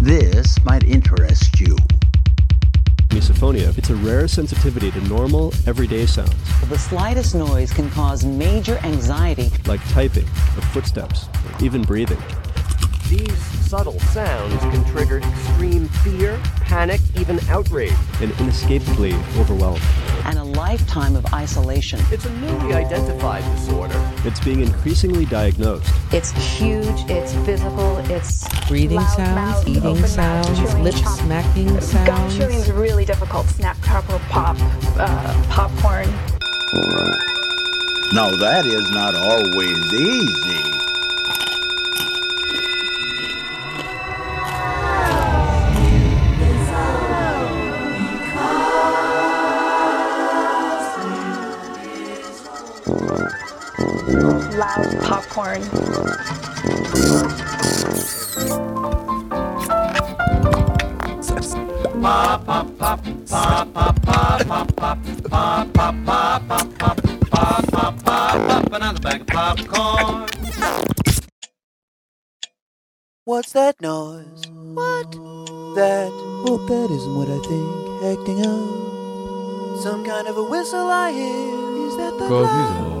This 0.00 0.56
might 0.64 0.82
interest 0.84 1.60
you. 1.60 1.76
Misophonia, 3.08 3.76
it's 3.76 3.90
a 3.90 3.96
rare 3.96 4.26
sensitivity 4.26 4.90
to 4.92 5.00
normal, 5.08 5.52
everyday 5.66 6.06
sounds. 6.06 6.34
The 6.70 6.78
slightest 6.78 7.34
noise 7.34 7.70
can 7.70 7.90
cause 7.90 8.24
major 8.24 8.78
anxiety. 8.78 9.50
Like 9.66 9.86
typing, 9.90 10.24
or 10.24 10.62
footsteps, 10.72 11.26
or 11.26 11.62
even 11.62 11.82
breathing. 11.82 12.16
These 13.10 13.36
subtle 13.68 13.98
sounds 13.98 14.60
can 14.60 14.84
trigger 14.84 15.18
extreme 15.18 15.88
fear, 15.88 16.40
panic, 16.60 17.00
even 17.18 17.40
outrage. 17.48 17.92
And 18.20 18.30
inescapably 18.38 19.12
overwhelmed. 19.36 19.82
And 20.26 20.38
a 20.38 20.44
lifetime 20.44 21.16
of 21.16 21.26
isolation. 21.34 21.98
It's 22.12 22.24
a 22.24 22.32
newly 22.38 22.72
identified 22.72 23.42
disorder. 23.56 24.00
It's 24.24 24.38
being 24.38 24.60
increasingly 24.60 25.24
diagnosed. 25.24 25.92
It's 26.12 26.30
huge, 26.30 27.10
it's 27.10 27.34
physical, 27.44 27.96
it's 28.08 28.46
breathing 28.68 28.98
loud, 28.98 29.16
sounds, 29.16 29.34
mouth, 29.34 29.68
eating 29.68 30.06
sounds, 30.06 30.58
chewing, 30.60 30.84
lip 30.84 30.94
chomp. 30.94 31.18
smacking 31.24 31.66
Gum 31.66 31.80
sounds. 31.80 32.36
chewing 32.36 32.58
is 32.58 32.70
really 32.70 33.04
difficult. 33.04 33.48
Snap, 33.48 33.76
crackle, 33.82 34.20
pop, 34.28 34.56
uh, 35.00 35.46
popcorn. 35.48 36.06
Now 38.12 38.30
that 38.36 38.66
is 38.66 38.88
not 38.92 39.16
always 39.16 39.92
easy. 39.94 40.79
Loud 54.70 55.02
popcorn. 55.02 55.62
Another 68.72 69.00
bag 69.00 69.20
of 69.22 69.26
popcorn. 69.26 70.28
What's 73.24 73.52
that 73.52 73.80
noise? 73.80 74.46
What? 74.46 75.10
That. 75.74 76.10
Oh, 76.46 76.64
that 76.68 76.90
isn't 76.92 77.14
what 77.16 77.28
I 77.28 77.40
think. 77.42 77.68
Acting 78.04 78.46
up. 78.46 79.80
Some 79.82 80.04
kind 80.04 80.28
of 80.28 80.36
a 80.36 80.44
whistle 80.44 80.86
I 80.88 81.10
hear. 81.10 81.88
Is 81.88 81.96
that 81.96 82.16
the 82.18 82.28
loud? 82.30 82.99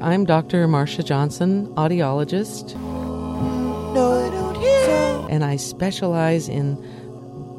I'm 0.00 0.24
Dr. 0.24 0.66
Marsha 0.68 1.04
Johnson, 1.04 1.66
audiologist, 1.74 2.74
No, 2.76 4.26
I 4.26 4.30
don't 4.30 4.54
hear. 4.56 5.26
and 5.28 5.44
I 5.44 5.56
specialize 5.56 6.48
in 6.48 6.76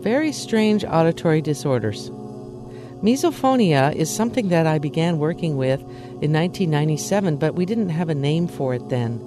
very 0.01 0.31
strange 0.31 0.85
auditory 0.85 1.41
disorders. 1.41 2.09
Misophonia 3.01 3.93
is 3.93 4.13
something 4.13 4.49
that 4.49 4.65
I 4.67 4.79
began 4.79 5.19
working 5.19 5.57
with 5.57 5.81
in 5.81 6.31
1997, 6.33 7.37
but 7.37 7.55
we 7.55 7.65
didn't 7.65 7.89
have 7.89 8.09
a 8.09 8.15
name 8.15 8.47
for 8.47 8.73
it 8.73 8.87
then. 8.89 9.17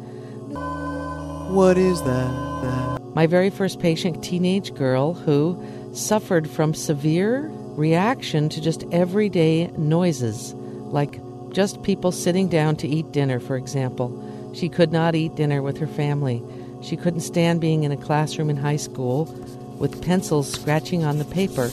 What 1.54 1.76
is 1.76 2.00
that? 2.02 2.62
that? 2.62 3.02
My 3.14 3.26
very 3.26 3.50
first 3.50 3.78
patient, 3.78 4.24
teenage 4.24 4.74
girl 4.74 5.12
who 5.12 5.62
suffered 5.92 6.48
from 6.48 6.72
severe 6.72 7.48
reaction 7.76 8.48
to 8.50 8.60
just 8.60 8.84
everyday 8.90 9.66
noises, 9.76 10.54
like 10.54 11.20
just 11.52 11.82
people 11.82 12.12
sitting 12.12 12.48
down 12.48 12.76
to 12.76 12.88
eat 12.88 13.12
dinner, 13.12 13.38
for 13.38 13.56
example. 13.56 14.50
She 14.54 14.68
could 14.68 14.92
not 14.92 15.14
eat 15.14 15.34
dinner 15.34 15.62
with 15.62 15.78
her 15.78 15.86
family. 15.86 16.42
She 16.82 16.96
couldn't 16.96 17.20
stand 17.20 17.60
being 17.60 17.84
in 17.84 17.92
a 17.92 17.96
classroom 17.96 18.50
in 18.50 18.56
high 18.56 18.76
school 18.76 19.26
with 19.78 20.02
pencils 20.02 20.50
scratching 20.50 21.04
on 21.04 21.18
the 21.18 21.24
paper. 21.24 21.68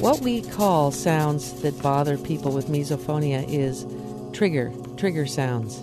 What 0.00 0.20
we 0.20 0.42
call 0.42 0.92
sounds 0.92 1.60
that 1.62 1.82
bother 1.82 2.16
people 2.16 2.52
with 2.52 2.68
misophonia 2.68 3.44
is 3.48 3.84
trigger, 4.32 4.72
trigger 4.96 5.26
sounds. 5.26 5.78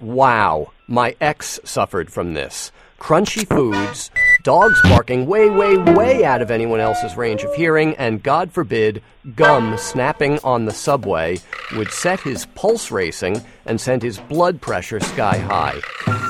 Wow, 0.00 0.70
my 0.86 1.16
ex 1.20 1.58
suffered 1.64 2.12
from 2.12 2.34
this. 2.34 2.70
Crunchy 3.00 3.46
foods, 3.48 4.10
dogs 4.48 4.80
barking 4.84 5.26
way, 5.26 5.50
way, 5.50 5.76
way 5.76 6.24
out 6.24 6.40
of 6.40 6.50
anyone 6.50 6.80
else's 6.80 7.18
range 7.18 7.42
of 7.42 7.54
hearing, 7.54 7.94
and 7.96 8.22
God 8.22 8.50
forbid, 8.50 9.02
gum 9.36 9.76
snapping 9.76 10.38
on 10.38 10.64
the 10.64 10.72
subway 10.72 11.36
would 11.76 11.90
set 11.90 12.18
his 12.18 12.46
pulse 12.54 12.90
racing 12.90 13.42
and 13.66 13.78
send 13.78 14.02
his 14.02 14.16
blood 14.16 14.58
pressure 14.58 15.00
sky 15.00 15.36
high. 15.36 16.27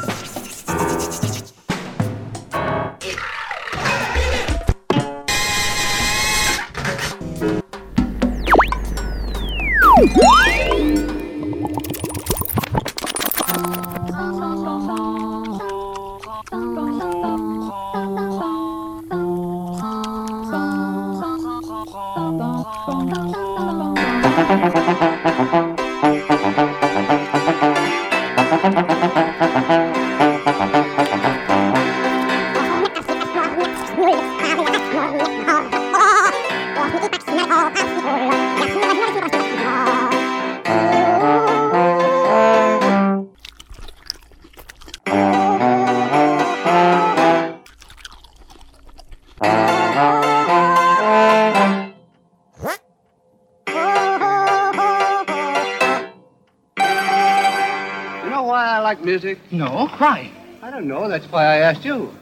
Music? 59.08 59.38
No, 59.50 59.86
why? 59.96 60.30
I 60.60 60.70
don't 60.70 60.86
know. 60.86 61.08
That's 61.08 61.24
why 61.32 61.44
I 61.44 61.56
asked 61.68 61.82
you. 61.82 62.12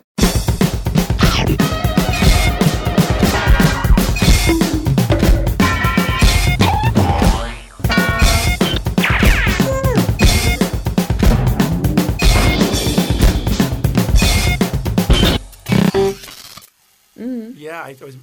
Mm. 17.19 17.55
Yeah, 17.57 17.83
I 17.83 17.97
was. 18.01 18.17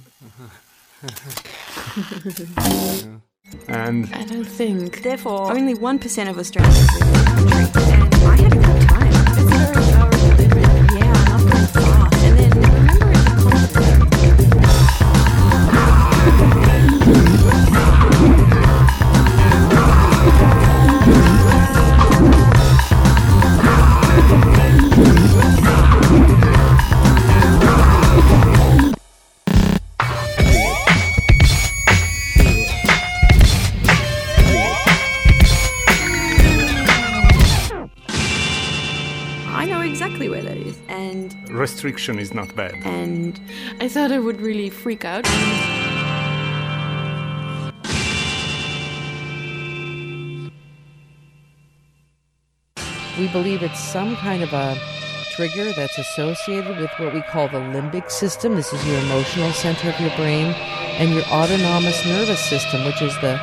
and 3.68 4.14
I 4.14 4.24
don't 4.24 4.44
think. 4.44 5.02
Therefore, 5.02 5.52
only 5.52 5.74
1% 5.74 6.30
of 6.30 6.38
Australians 6.38 7.70
restriction 41.94 42.18
is 42.18 42.34
not 42.34 42.54
bad. 42.56 42.74
and 42.84 43.40
I 43.80 43.88
thought 43.88 44.10
I 44.10 44.18
would 44.18 44.40
really 44.40 44.70
freak 44.70 45.04
out. 45.04 45.24
We 53.18 53.28
believe 53.28 53.62
it's 53.62 53.78
some 53.78 54.16
kind 54.16 54.42
of 54.42 54.52
a 54.52 54.76
trigger 55.36 55.72
that's 55.72 55.98
associated 55.98 56.78
with 56.78 56.90
what 56.96 57.14
we 57.14 57.22
call 57.22 57.46
the 57.48 57.58
limbic 57.58 58.10
system. 58.10 58.56
This 58.56 58.72
is 58.72 58.84
your 58.86 58.98
emotional 58.98 59.52
center 59.52 59.90
of 59.90 60.00
your 60.00 60.14
brain, 60.16 60.52
and 60.98 61.14
your 61.14 61.24
autonomous 61.24 62.04
nervous 62.04 62.40
system, 62.40 62.84
which 62.84 63.02
is 63.02 63.14
the 63.20 63.38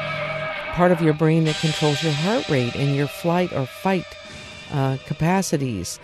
part 0.75 0.91
of 0.91 1.01
your 1.01 1.13
brain 1.13 1.45
that 1.45 1.55
controls 1.55 2.03
your 2.03 2.13
heart 2.13 2.49
rate 2.49 2.75
and 2.75 2.95
your 2.95 3.07
flight 3.07 3.53
or 3.53 3.65
fight 3.65 4.05
uh, 4.73 4.97
capacities. 5.05 5.99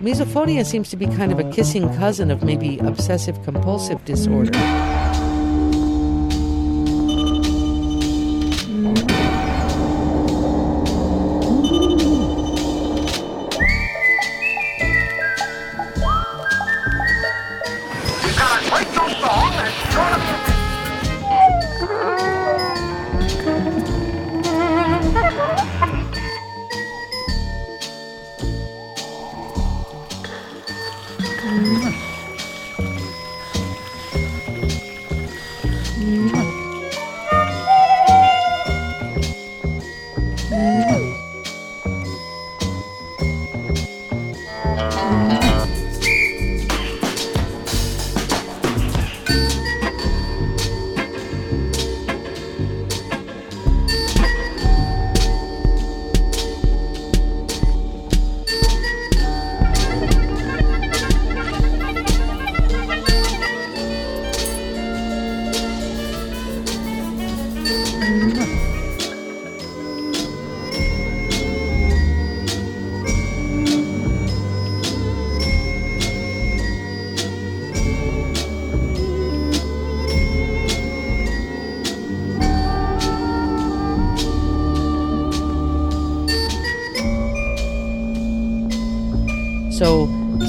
Misophonia 0.00 0.64
seems 0.64 0.90
to 0.90 0.96
be 0.96 1.06
kind 1.06 1.32
of 1.32 1.40
a 1.40 1.50
kissing 1.50 1.92
cousin 1.96 2.30
of 2.30 2.44
maybe 2.44 2.78
obsessive 2.78 3.42
compulsive 3.42 4.04
disorder. 4.04 4.56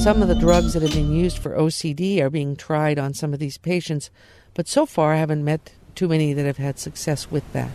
Some 0.10 0.24
of 0.24 0.28
the 0.28 0.34
drugs 0.34 0.74
that 0.74 0.82
have 0.82 0.94
been 0.94 1.14
used 1.14 1.38
for 1.38 1.52
OCD 1.52 2.20
are 2.20 2.32
being 2.32 2.56
tried 2.56 2.98
on 2.98 3.14
some 3.14 3.32
of 3.32 3.38
these 3.38 3.60
patients, 3.60 4.10
but 4.56 4.68
so 4.68 4.84
far 4.84 5.14
I 5.14 5.18
haven't 5.18 5.46
met 5.46 5.74
too 5.94 6.08
many 6.08 6.34
that 6.34 6.48
have 6.48 6.58
had 6.58 6.80
success 6.80 7.30
with 7.30 7.44
that. 7.54 7.70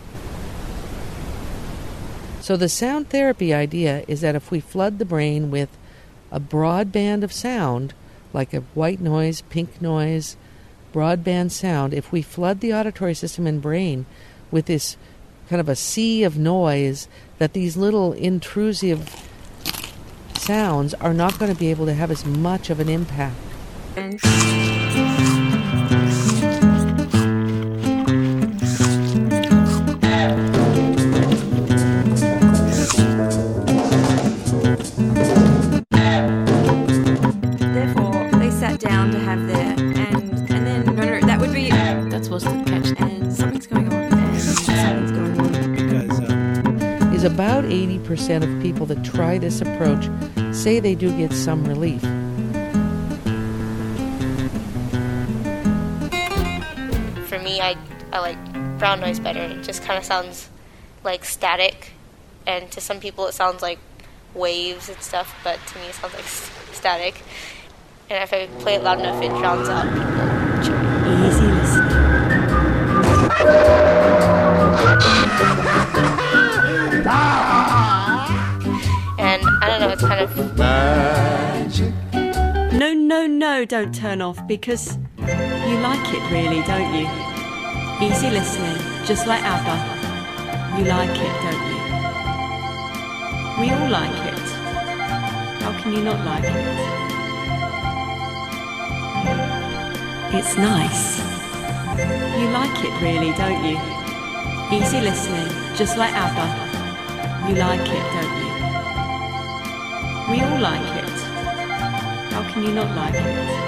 So, 2.40 2.56
the 2.56 2.68
sound 2.68 3.08
therapy 3.08 3.54
idea 3.54 4.04
is 4.08 4.20
that 4.22 4.34
if 4.34 4.50
we 4.50 4.58
flood 4.58 4.98
the 4.98 5.04
brain 5.04 5.52
with 5.52 5.68
a 6.32 6.40
broad 6.40 6.90
band 6.90 7.22
of 7.22 7.32
sound, 7.32 7.94
like 8.32 8.52
a 8.52 8.62
white 8.74 9.00
noise, 9.00 9.42
pink 9.42 9.80
noise, 9.80 10.36
broadband 10.92 11.52
sound, 11.52 11.94
if 11.94 12.10
we 12.10 12.20
flood 12.20 12.58
the 12.58 12.74
auditory 12.74 13.14
system 13.14 13.46
and 13.46 13.62
brain 13.62 14.06
with 14.50 14.66
this 14.66 14.96
kind 15.48 15.60
of 15.60 15.68
a 15.68 15.76
sea 15.76 16.24
of 16.24 16.36
noise, 16.36 17.06
that 17.38 17.52
these 17.52 17.76
little 17.76 18.12
intrusive 18.12 19.30
sounds 20.44 20.92
are 21.00 21.14
not 21.14 21.38
going 21.38 21.50
to 21.50 21.58
be 21.58 21.70
able 21.70 21.86
to 21.86 21.94
have 21.94 22.10
as 22.10 22.26
much 22.26 22.68
of 22.68 22.78
an 22.78 22.86
impact. 22.90 23.34
Therefore, 37.72 38.30
they 38.38 38.50
sat 38.50 38.80
down 38.80 39.12
to 39.12 39.18
have 39.20 39.46
their 39.46 39.63
About 47.24 47.64
80% 47.64 48.42
of 48.44 48.62
people 48.62 48.84
that 48.84 49.02
try 49.02 49.38
this 49.38 49.62
approach 49.62 50.10
say 50.54 50.78
they 50.78 50.94
do 50.94 51.10
get 51.16 51.32
some 51.32 51.64
relief. 51.64 52.02
For 57.26 57.38
me, 57.38 57.62
I, 57.62 57.76
I 58.12 58.18
like 58.20 58.78
brown 58.78 59.00
noise 59.00 59.18
better. 59.20 59.40
It 59.40 59.62
just 59.62 59.82
kind 59.82 59.98
of 59.98 60.04
sounds 60.04 60.50
like 61.02 61.24
static, 61.24 61.92
and 62.46 62.70
to 62.72 62.82
some 62.82 63.00
people 63.00 63.26
it 63.26 63.32
sounds 63.32 63.62
like 63.62 63.78
waves 64.34 64.90
and 64.90 65.00
stuff, 65.00 65.34
but 65.42 65.58
to 65.68 65.78
me 65.78 65.86
it 65.86 65.94
sounds 65.94 66.12
like 66.12 66.24
static. 66.74 67.22
And 68.10 68.22
if 68.22 68.34
I 68.34 68.48
play 68.60 68.74
it 68.74 68.82
loud 68.82 69.00
enough, 69.00 69.22
it 69.22 69.30
drowns 69.30 69.70
out 69.70 69.84
people. 69.84 70.93
Don't 83.66 83.94
turn 83.94 84.20
off 84.20 84.46
because 84.46 84.98
you 85.18 85.78
like 85.80 86.06
it 86.12 86.30
really, 86.30 86.62
don't 86.64 86.92
you? 86.94 87.08
Easy 88.02 88.28
listening, 88.30 88.76
just 89.06 89.26
like 89.26 89.42
ABBA. 89.42 90.78
You 90.78 90.84
like 90.84 91.10
it, 91.10 91.34
don't 91.44 91.64
you? 91.70 91.78
We 93.60 93.70
all 93.70 93.88
like 93.88 94.26
it. 94.32 94.38
How 95.62 95.72
can 95.80 95.92
you 95.92 96.02
not 96.02 96.24
like 96.26 96.44
it? 96.44 96.50
It's 100.34 100.56
nice. 100.56 101.20
You 102.38 102.48
like 102.50 102.84
it 102.84 103.00
really, 103.00 103.32
don't 103.32 103.64
you? 103.64 103.78
Easy 104.76 105.00
listening, 105.00 105.48
just 105.76 105.96
like 105.96 106.12
ABBA. 106.12 106.46
You 107.48 107.54
like 107.56 107.80
it, 107.80 108.04
don't 108.14 108.36
you? 108.40 108.52
We 110.30 110.40
all 110.42 110.60
like 110.60 110.88
it. 110.88 110.93
Can 112.54 112.62
you 112.62 112.70
not 112.70 112.94
like 112.94 113.14
it? 113.16 113.64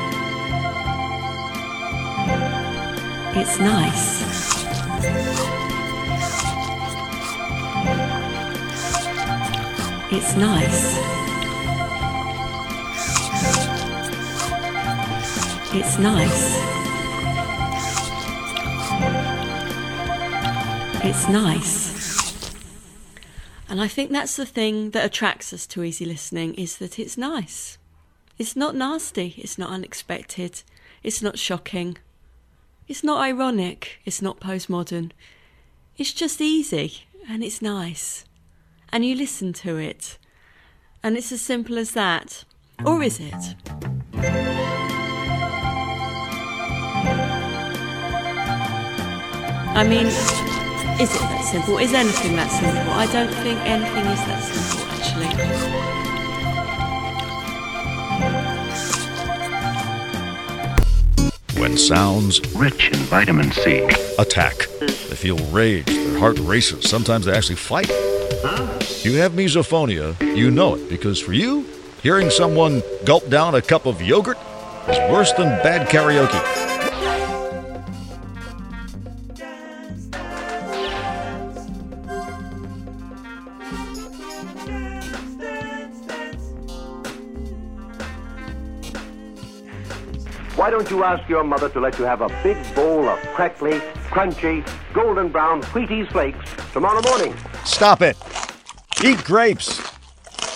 It's 3.37 3.59
nice. 3.59 4.23
It's 10.13 10.37
nice. 10.37 10.97
It's 15.75 15.99
nice. 15.99 16.57
It's 21.05 21.29
nice. 21.29 22.55
And 23.69 23.81
I 23.81 23.89
think 23.89 24.13
that's 24.13 24.37
the 24.37 24.47
thing 24.47 24.91
that 24.91 25.05
attracts 25.05 25.53
us 25.53 25.67
to 25.67 25.83
easy 25.83 26.05
listening 26.05 26.55
is 26.55 26.79
that 26.79 27.01
it's 27.01 27.19
nice. 27.19 27.79
It's 28.39 28.55
not 28.55 28.75
nasty, 28.75 29.35
it's 29.39 29.57
not 29.57 29.71
unexpected, 29.71 30.63
it's 31.03 31.23
not 31.23 31.39
shocking, 31.39 31.97
it's 32.87 33.03
not 33.03 33.23
ironic, 33.23 34.01
it's 34.05 34.21
not 34.21 34.41
postmodern. 34.41 35.13
It's 35.97 36.13
just 36.13 36.43
easy 36.43 37.07
and 37.27 37.43
it's 37.43 37.63
nice. 37.63 38.27
And 38.93 39.07
you 39.07 39.15
listen 39.15 39.55
to 39.55 39.79
it. 39.79 40.19
And 41.03 41.17
it's 41.17 41.33
as 41.33 41.41
simple 41.41 41.79
as 41.79 41.93
that. 41.93 42.45
Or 42.85 43.03
is 43.03 43.19
it? 43.19 43.55
I 49.75 49.85
mean, 49.89 50.07
is 50.07 51.15
it 51.15 51.21
that 51.21 51.45
simple? 51.51 51.79
Is 51.79 51.95
anything 51.95 52.37
that 52.37 52.51
simple? 52.51 52.93
I 52.93 53.07
don't 53.07 53.33
think 53.43 53.59
anything 53.61 54.07
is 54.07 54.25
that 54.27 54.43
simple, 54.43 54.87
actually. 54.93 55.96
When 61.59 61.79
sounds 61.79 62.41
rich 62.55 62.91
in 62.91 62.99
vitamin 63.07 63.51
C. 63.51 63.89
attack, 64.19 64.69
they 64.81 65.17
feel 65.17 65.39
rage, 65.47 65.87
their 65.87 66.19
heart 66.19 66.39
races, 66.41 66.89
sometimes 66.89 67.25
they 67.25 67.33
actually 67.33 67.57
fight. 67.57 67.89
You 69.03 69.15
have 69.15 69.33
misophonia, 69.33 70.21
you 70.37 70.51
know 70.51 70.75
it, 70.75 70.89
because 70.91 71.19
for 71.19 71.33
you, 71.33 71.65
hearing 72.03 72.29
someone 72.29 72.83
gulp 73.07 73.29
down 73.31 73.55
a 73.55 73.63
cup 73.63 73.87
of 73.87 74.03
yogurt 74.03 74.39
is 74.89 74.99
worse 75.11 75.33
than 75.33 75.49
bad 75.63 75.89
karaoke. 75.89 76.66
Don't 90.89 90.99
you 90.99 91.05
ask 91.05 91.29
your 91.29 91.43
mother 91.43 91.69
to 91.69 91.81
let 91.81 91.99
you 91.99 92.05
have 92.05 92.21
a 92.21 92.29
big 92.45 92.57
bowl 92.77 93.09
of 93.09 93.19
crackly, 93.35 93.81
crunchy, 94.09 94.65
golden 94.93 95.29
brown 95.29 95.61
Wheaties 95.73 96.09
flakes 96.13 96.39
tomorrow 96.73 97.03
morning? 97.03 97.35
Stop 97.65 98.03
it. 98.03 98.17
Eat 99.05 99.19
grapes. 99.25 99.83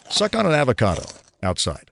Suck 0.09 0.37
on 0.37 0.47
an 0.47 0.53
avocado 0.53 1.03
outside. 1.43 1.90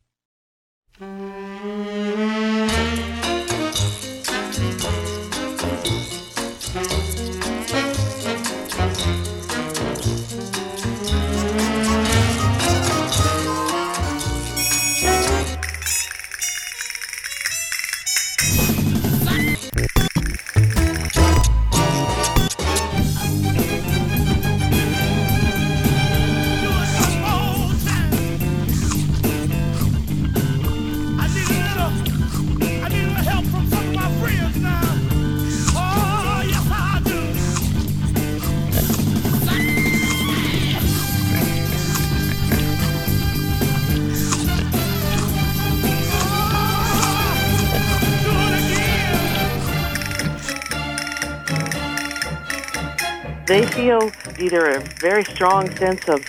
They 53.49 53.65
feel 53.65 54.13
either 54.39 54.67
a 54.67 54.81
very 55.01 55.25
strong 55.25 55.75
sense 55.77 56.07
of 56.07 56.23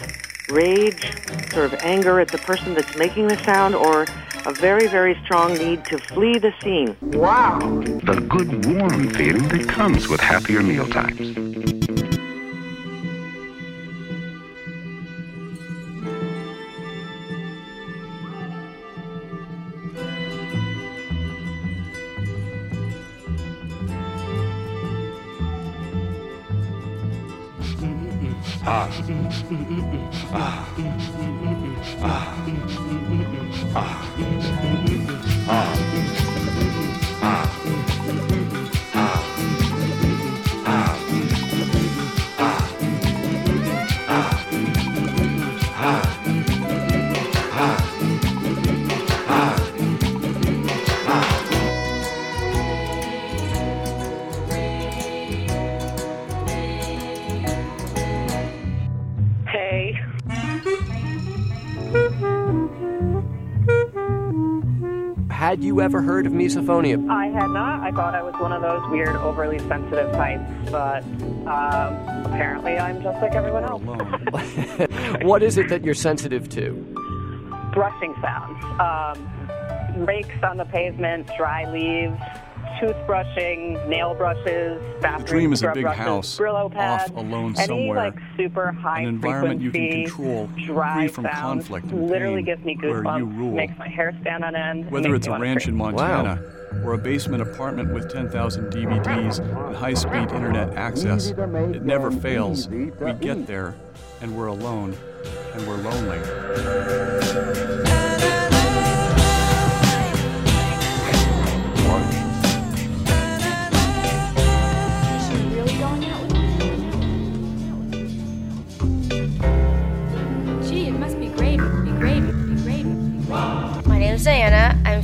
rage, 0.50 1.12
sort 1.52 1.66
of 1.66 1.74
anger 1.82 2.22
at 2.22 2.30
the 2.30 2.38
person 2.38 2.74
that's 2.74 2.96
making 2.96 3.28
the 3.28 3.36
sound, 3.44 3.76
or 3.76 4.06
a 4.46 4.54
very, 4.54 4.88
very 4.88 5.20
strong 5.26 5.54
need 5.54 5.84
to 5.86 5.98
flee 5.98 6.40
the 6.40 6.54
scene. 6.64 6.96
Wow! 7.02 7.60
The 7.60 8.26
good, 8.30 8.66
warm 8.66 9.10
feeling 9.10 9.50
that 9.50 9.68
comes 9.68 10.08
with 10.08 10.22
happier 10.22 10.64
meal 10.64 10.88
Ah. 28.72 28.88
Ah. 30.32 30.64
Ah. 32.04 32.36
Ah. 33.74 34.59
You 65.70 65.82
ever 65.82 66.02
heard 66.02 66.26
of 66.26 66.34
misophonia? 66.34 66.98
I 67.12 67.28
had 67.28 67.52
not. 67.52 67.82
I 67.82 67.92
thought 67.92 68.16
I 68.16 68.24
was 68.24 68.34
one 68.40 68.52
of 68.52 68.64
those 68.64 68.82
weird, 68.90 69.16
overly 69.18 69.60
sensitive 69.60 70.12
types, 70.14 70.50
but 70.72 71.04
um, 71.46 72.26
apparently 72.26 72.80
I'm 72.80 73.04
just 73.04 73.22
like 73.22 73.34
everyone 73.34 73.66
else. 73.66 73.84
what 75.22 75.44
is 75.44 75.60
it 75.60 75.70
that 75.70 75.86
you're 75.86 75.94
sensitive 75.94 76.50
to? 76.50 76.72
Brushing 77.72 78.16
sounds, 78.20 78.64
um, 78.80 80.06
rakes 80.08 80.42
on 80.42 80.58
the 80.58 80.66
pavement, 80.66 81.30
dry 81.38 81.72
leaves, 81.72 82.20
toothbrushing, 82.80 83.88
nail 83.88 84.14
brushes, 84.16 84.82
bathroom 85.02 85.22
The 85.26 85.28
dream 85.30 85.54
is 85.54 85.60
a 85.60 85.64
scrub 85.64 85.74
big 85.76 85.84
brushes, 85.84 86.04
house, 86.04 86.38
Brillo 86.38 86.72
pads, 86.72 87.12
off 87.12 87.18
alone 87.18 87.56
any 87.58 87.68
somewhere. 87.68 87.98
like 87.98 88.20
super 88.38 88.72
high 88.72 89.02
An 89.02 89.08
environment 89.08 89.62
you 89.62 89.72
can 89.72 89.82
frequency, 89.82 90.16
control, 90.16 90.50
dry 90.66 90.96
free 91.00 91.08
from 91.08 91.24
sounds 91.26 91.68
conflict 91.68 91.86
and 91.92 92.10
literally 92.10 92.42
gives 92.42 92.64
me 92.64 92.78
where 92.80 92.98
you 92.98 93.04
goosebumps, 93.04 93.38
rule. 93.38 93.52
makes 93.52 93.78
my 93.78 93.88
hair 93.88 94.18
stand 94.22 94.44
on 94.44 94.56
end. 94.56 94.90
Whether 94.92 95.16
it's 95.16 95.28
a 95.28 95.38
ranch 95.38 95.68
in 95.68 95.76
scream. 95.76 95.96
Montana 95.96 96.42
or 96.84 96.94
a 96.94 96.98
basement 96.98 97.42
apartment 97.42 97.94
with 97.94 98.12
10,000 98.12 98.72
DVDs 98.72 99.40
and 99.40 99.76
high 99.76 99.94
speed 99.94 100.32
internet 100.32 100.76
access, 100.76 101.28
it 101.30 101.84
never 101.84 102.12
fails. 102.12 102.68
We 102.70 102.92
get 103.20 103.48
there, 103.48 103.76
and 104.22 104.38
we're 104.38 104.48
alone, 104.48 104.96
and 105.54 105.68
we're 105.68 105.78
lonely. 105.78 106.20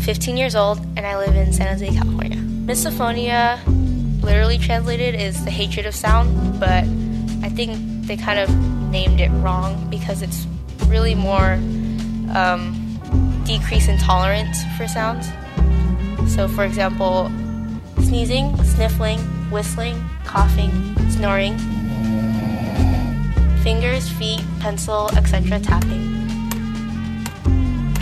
15 0.05 0.37
years 0.37 0.55
old 0.55 0.77
and 0.95 0.99
I 0.99 1.17
live 1.17 1.35
in 1.35 1.51
San 1.51 1.65
Jose, 1.65 1.97
California. 1.97 2.37
Misophonia, 2.37 3.59
literally 4.21 4.59
translated, 4.59 5.15
is 5.15 5.43
the 5.43 5.49
hatred 5.49 5.87
of 5.87 5.95
sound, 5.95 6.59
but 6.59 6.83
I 7.43 7.49
think 7.49 8.05
they 8.05 8.15
kind 8.15 8.37
of 8.37 8.47
named 8.91 9.19
it 9.19 9.29
wrong 9.29 9.89
because 9.89 10.21
it's 10.21 10.45
really 10.85 11.15
more 11.15 11.53
um, 12.35 13.41
decrease 13.45 13.87
in 13.87 13.97
tolerance 13.97 14.59
for 14.77 14.87
sounds. 14.87 15.25
So, 16.31 16.47
for 16.47 16.65
example, 16.65 17.31
sneezing, 18.03 18.55
sniffling, 18.63 19.17
whistling, 19.49 20.07
coughing, 20.23 20.71
snoring, 21.09 21.57
fingers, 23.63 24.07
feet, 24.07 24.43
pencil, 24.59 25.09
etc., 25.17 25.59
tapping 25.59 26.15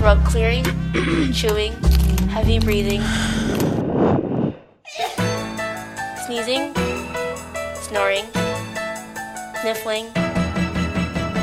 throat 0.03 0.21
clearing, 0.25 0.65
chewing, 1.33 1.73
heavy 2.27 2.59
breathing, 2.59 3.01
sneezing, 6.25 6.73
snoring, 7.75 8.25
sniffling, 9.61 10.07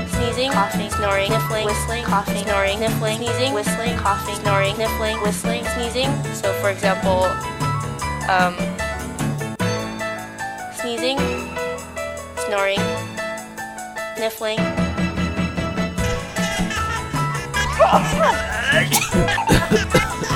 sneezing, 0.08 0.50
coughing, 0.52 0.90
snoring, 0.90 1.30
sniffling, 1.30 1.66
whistling, 1.66 2.04
coughing, 2.04 2.44
snoring, 2.44 2.76
sniffling, 2.78 3.16
sneezing, 3.18 3.52
whistling, 3.54 3.96
coughing, 3.96 4.34
snoring, 4.36 4.74
sniffling, 4.74 5.20
whistling, 5.22 5.64
sneezing. 5.74 6.08
So, 6.34 6.52
for 6.60 6.70
example, 6.70 7.24
um, 8.28 8.54
sneezing, 10.74 11.18
snoring, 12.46 12.80
sniffling. 14.16 14.58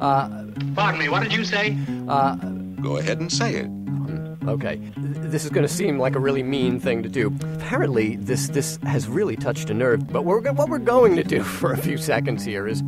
uh, 0.00 0.44
Pardon 0.74 1.00
me, 1.00 1.08
what 1.08 1.22
did 1.22 1.32
you 1.32 1.44
say? 1.44 1.76
uh, 2.08 2.36
Go 2.80 2.96
ahead 2.98 3.20
and 3.20 3.32
say 3.32 3.54
it. 3.54 3.70
okay. 4.48 4.76
This 4.96 5.44
is 5.44 5.50
going 5.50 5.66
to 5.66 5.72
seem 5.72 5.98
like 5.98 6.14
a 6.14 6.20
really 6.20 6.42
mean 6.42 6.78
thing 6.78 7.02
to 7.02 7.08
do. 7.08 7.34
Apparently, 7.54 8.16
this 8.16 8.48
this 8.48 8.78
has 8.84 9.08
really 9.08 9.36
touched 9.36 9.70
a 9.70 9.74
nerve. 9.74 10.06
But 10.12 10.24
we're, 10.24 10.40
what 10.52 10.68
we're 10.68 10.78
going 10.78 11.16
to 11.16 11.24
do 11.24 11.42
for 11.58 11.72
a 11.72 11.76
few 11.76 11.96
seconds 11.98 12.44
here 12.44 12.68
is. 12.68 12.82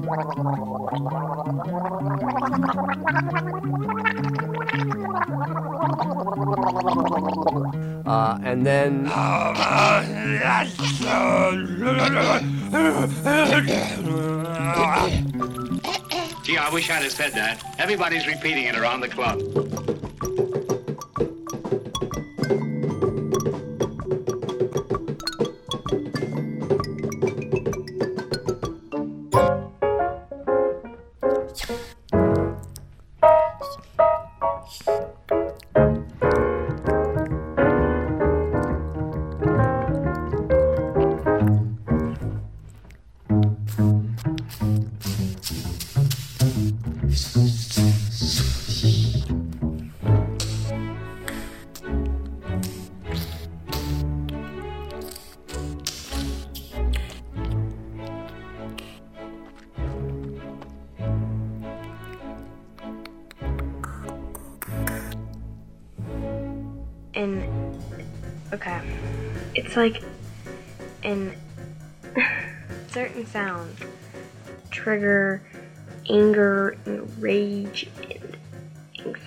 Uh, 8.07 8.39
and 8.43 8.67
then. 8.67 9.07
I 16.59 16.71
wish 16.71 16.91
I'd 16.91 17.03
have 17.03 17.13
said 17.13 17.33
that. 17.33 17.63
Everybody's 17.79 18.27
repeating 18.27 18.65
it 18.65 18.77
around 18.77 19.01
the 19.01 19.09
club. 19.09 19.41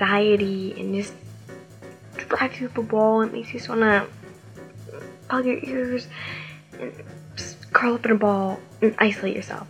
Anxiety 0.01 0.73
and 0.79 0.95
just 0.95 1.13
drives 2.15 2.59
you 2.59 2.67
up 2.67 2.77
a 2.77 2.81
wall 2.81 3.21
it 3.21 3.31
makes 3.31 3.53
you 3.53 3.59
just 3.59 3.69
want 3.69 3.81
to 3.81 4.07
plug 5.27 5.45
your 5.45 5.59
ears 5.63 6.07
and 6.79 6.91
just 7.35 7.71
curl 7.71 7.93
up 7.95 8.05
in 8.05 8.11
a 8.11 8.15
ball 8.15 8.59
and 8.81 8.95
isolate 8.97 9.35
yourself 9.35 9.67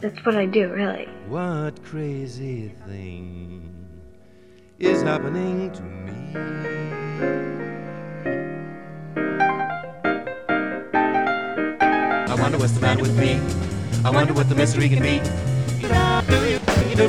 that's 0.00 0.24
what 0.24 0.34
i 0.34 0.46
do 0.46 0.72
really 0.72 1.06
What 1.28 1.82
crazy 1.84 2.72
thing 2.86 3.70
is 4.78 5.02
happening 5.02 5.70
to 5.72 5.82
me? 5.82 6.14
I 12.26 12.34
wonder 12.40 12.58
what's 12.58 12.72
the 12.72 12.80
matter 12.80 13.02
with 13.02 13.16
me. 13.16 13.40
I 14.04 14.10
wonder 14.10 14.34
what 14.34 14.48
the 14.48 14.56
mystery 14.56 14.88
can 14.88 15.00
be. 15.00 16.73
I'm 16.96 17.08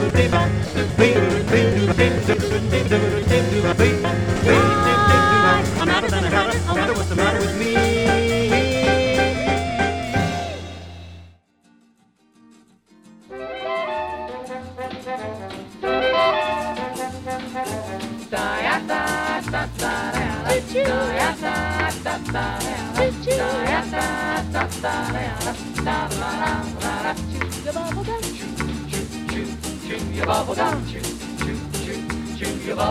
out 5.89 6.03
of 6.03 6.09
the 6.09 6.73
wonder 6.73 6.93
what's 6.93 7.09
the 7.09 7.15
matter 7.15 7.39
with 7.39 7.59
me. 7.59 8.04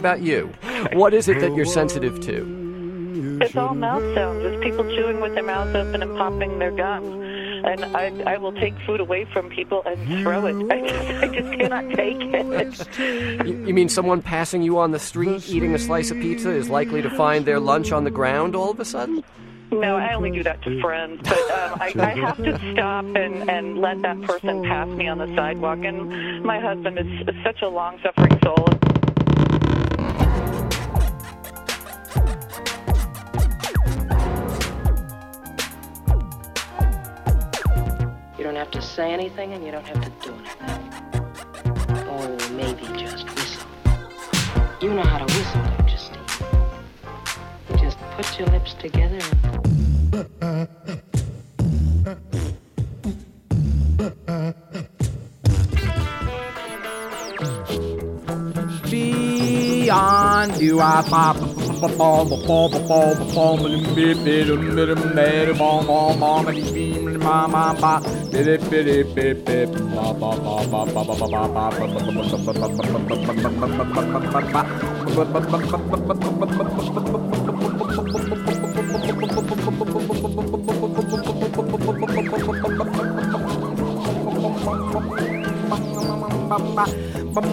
about 0.00 0.22
you? 0.22 0.52
What 0.94 1.14
is 1.14 1.28
it 1.28 1.38
that 1.40 1.54
you're 1.54 1.66
sensitive 1.66 2.20
to? 2.22 3.38
It's 3.42 3.54
all 3.54 3.74
mouth 3.74 4.02
sounds. 4.14 4.44
It's 4.44 4.62
people 4.62 4.84
chewing 4.84 5.20
with 5.20 5.34
their 5.34 5.44
mouths 5.44 5.74
open 5.76 6.02
and 6.02 6.16
popping 6.16 6.58
their 6.58 6.72
gums. 6.72 7.14
And 7.62 7.84
I, 7.94 8.34
I 8.34 8.38
will 8.38 8.52
take 8.52 8.74
food 8.86 9.00
away 9.00 9.26
from 9.26 9.50
people 9.50 9.82
and 9.84 10.22
throw 10.22 10.46
it. 10.46 10.56
I 10.72 10.80
just, 10.80 11.10
I 11.22 11.28
just 11.28 11.52
cannot 11.58 11.90
take 11.90 12.16
it. 12.18 13.46
You, 13.46 13.66
you 13.66 13.74
mean 13.74 13.90
someone 13.90 14.22
passing 14.22 14.62
you 14.62 14.78
on 14.78 14.92
the 14.92 14.98
street 14.98 15.48
eating 15.50 15.74
a 15.74 15.78
slice 15.78 16.10
of 16.10 16.16
pizza 16.18 16.50
is 16.50 16.70
likely 16.70 17.02
to 17.02 17.10
find 17.10 17.44
their 17.44 17.60
lunch 17.60 17.92
on 17.92 18.04
the 18.04 18.10
ground 18.10 18.56
all 18.56 18.70
of 18.70 18.80
a 18.80 18.84
sudden? 18.84 19.22
No, 19.70 19.96
I 19.96 20.14
only 20.14 20.30
do 20.30 20.42
that 20.42 20.62
to 20.62 20.80
friends. 20.80 21.20
But 21.22 21.38
um, 21.50 21.78
I, 21.80 21.92
I 21.96 22.10
have 22.18 22.36
to 22.38 22.58
stop 22.72 23.04
and, 23.04 23.48
and 23.48 23.78
let 23.78 24.00
that 24.02 24.20
person 24.22 24.64
pass 24.64 24.88
me 24.88 25.06
on 25.06 25.18
the 25.18 25.32
sidewalk. 25.36 25.80
And 25.84 26.42
my 26.42 26.58
husband 26.58 26.98
is, 26.98 27.28
is 27.28 27.34
such 27.44 27.62
a 27.62 27.68
long 27.68 28.00
suffering 28.02 28.38
soul. 28.42 28.66
Have 38.60 38.70
to 38.70 38.82
say 38.82 39.10
anything 39.10 39.54
and 39.54 39.64
you 39.64 39.72
don't 39.72 39.86
have 39.86 40.02
to 40.02 40.10
do 40.20 40.34
anything. 40.34 40.92
Oh, 42.10 42.36
maybe 42.52 42.82
just 42.98 43.26
whistle. 43.30 43.66
You 44.82 44.92
know 44.92 45.02
how 45.02 45.16
to 45.16 45.24
whistle, 45.24 45.62
don't 45.62 45.88
you, 45.88 45.96
Steve? 45.96 46.42
You 47.70 47.76
just 47.78 47.96
put 48.16 48.38
your 48.38 48.48
lips 48.48 48.74
together 48.74 49.16
and. 49.16 49.50
You, 60.60 60.80
I 60.80 61.02
pop. 61.08 61.59
Bum, 87.34 87.46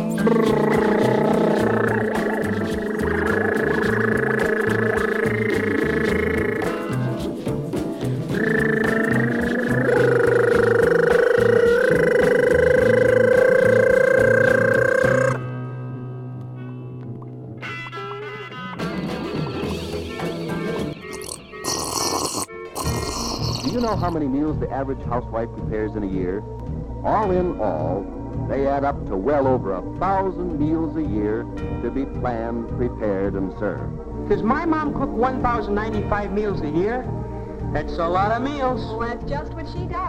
how 24.08 24.13
many 24.13 24.26
meals 24.26 24.58
the 24.58 24.72
average 24.72 25.04
housewife 25.08 25.50
prepares 25.52 25.93
in 25.98 26.04
a 26.04 26.08
year? 26.08 26.41
All 27.04 27.30
in 27.32 27.60
all, 27.60 28.06
they 28.48 28.65
add 28.65 28.86
up 28.86 29.06
to 29.08 29.17
well 29.17 29.46
over 29.46 29.74
a 29.74 29.82
thousand 30.00 30.58
meals 30.58 30.96
a 30.96 31.04
year 31.04 31.43
to 31.84 31.91
be 31.91 32.06
planned, 32.22 32.70
prepared, 32.78 33.34
and 33.34 33.52
served. 33.60 34.30
Does 34.30 34.43
my 34.43 34.65
mom 34.65 34.93
cook 34.93 35.10
1,095 35.10 36.32
meals 36.32 36.62
a 36.62 36.70
year? 36.70 37.06
That's 37.74 37.98
a 37.98 38.08
lot 38.08 38.32
of 38.32 38.43
meals. 38.43 38.80
Well, 38.98 39.10
that's 39.10 39.30
just 39.30 39.54
what 39.54 39.67
she 39.74 39.80
does. 39.80 40.07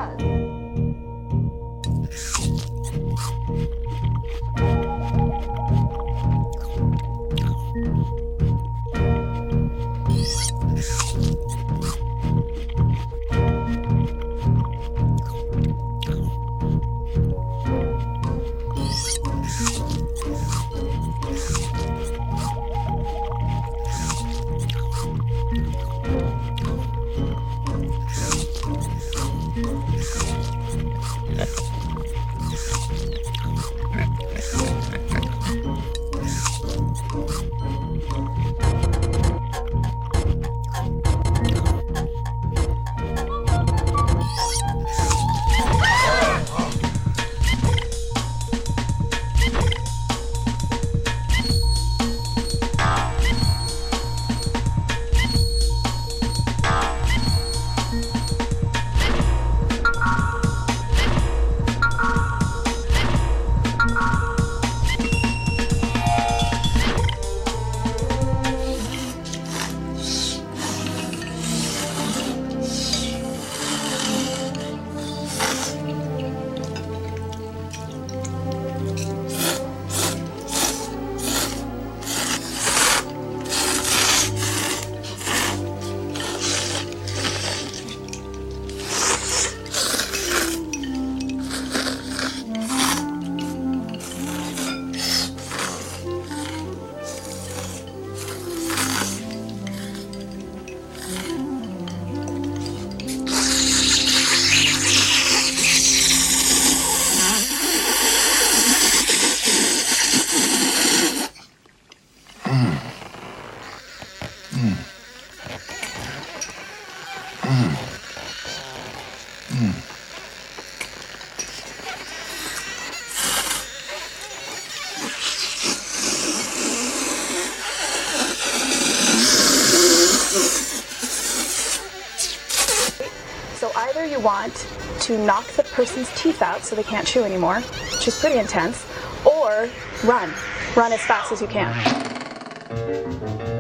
To 135.09 135.17
knock 135.25 135.47
the 135.53 135.63
person's 135.63 136.11
teeth 136.21 136.43
out 136.43 136.63
so 136.63 136.77
they 136.77 136.83
can't 136.83 137.07
chew 137.07 137.25
anymore, 137.25 137.61
which 137.95 138.07
is 138.07 138.21
pretty 138.21 138.39
intense, 138.39 138.85
or 139.25 139.71
run. 140.05 140.31
Run 140.77 140.93
as 140.93 141.01
fast 141.01 141.33
as 141.33 141.41
you 141.41 141.49
can. 141.49 143.58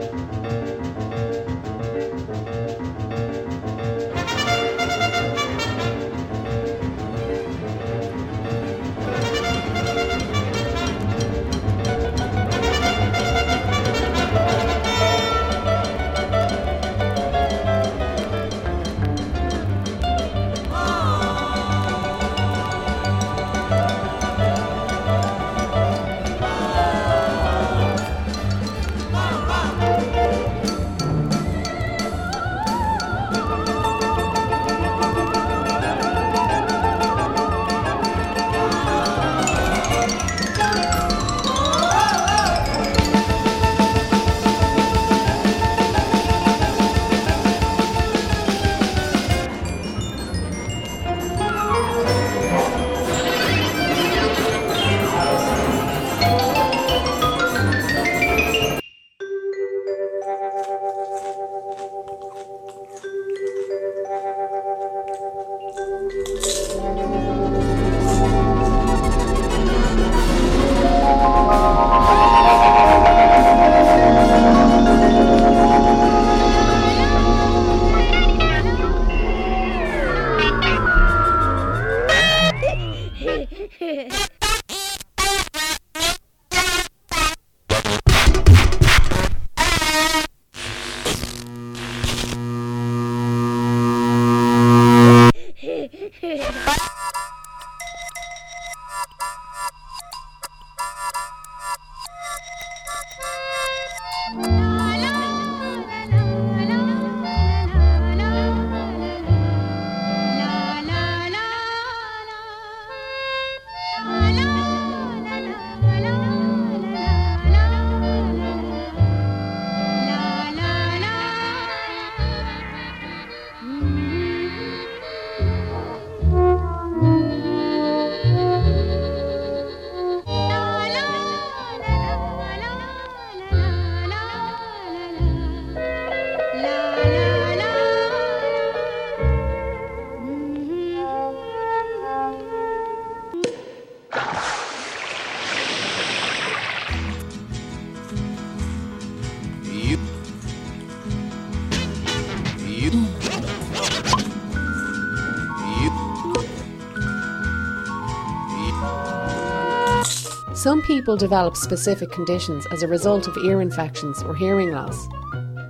Some 160.68 160.82
people 160.82 161.16
develop 161.16 161.56
specific 161.56 162.12
conditions 162.12 162.66
as 162.66 162.82
a 162.82 162.86
result 162.86 163.26
of 163.26 163.38
ear 163.38 163.62
infections 163.62 164.22
or 164.22 164.34
hearing 164.34 164.70
loss. 164.70 165.08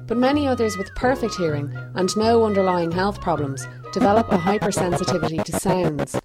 But 0.09 0.17
many 0.17 0.49
others 0.49 0.77
with 0.77 0.93
perfect 0.97 1.37
hearing 1.37 1.73
and 1.95 2.17
no 2.17 2.43
underlying 2.43 2.91
health 2.91 3.21
problems 3.21 3.69
develop 3.93 4.27
a 4.33 4.37
hypersensitivity 4.37 5.45
to 5.45 5.53
sounds. 5.53 6.17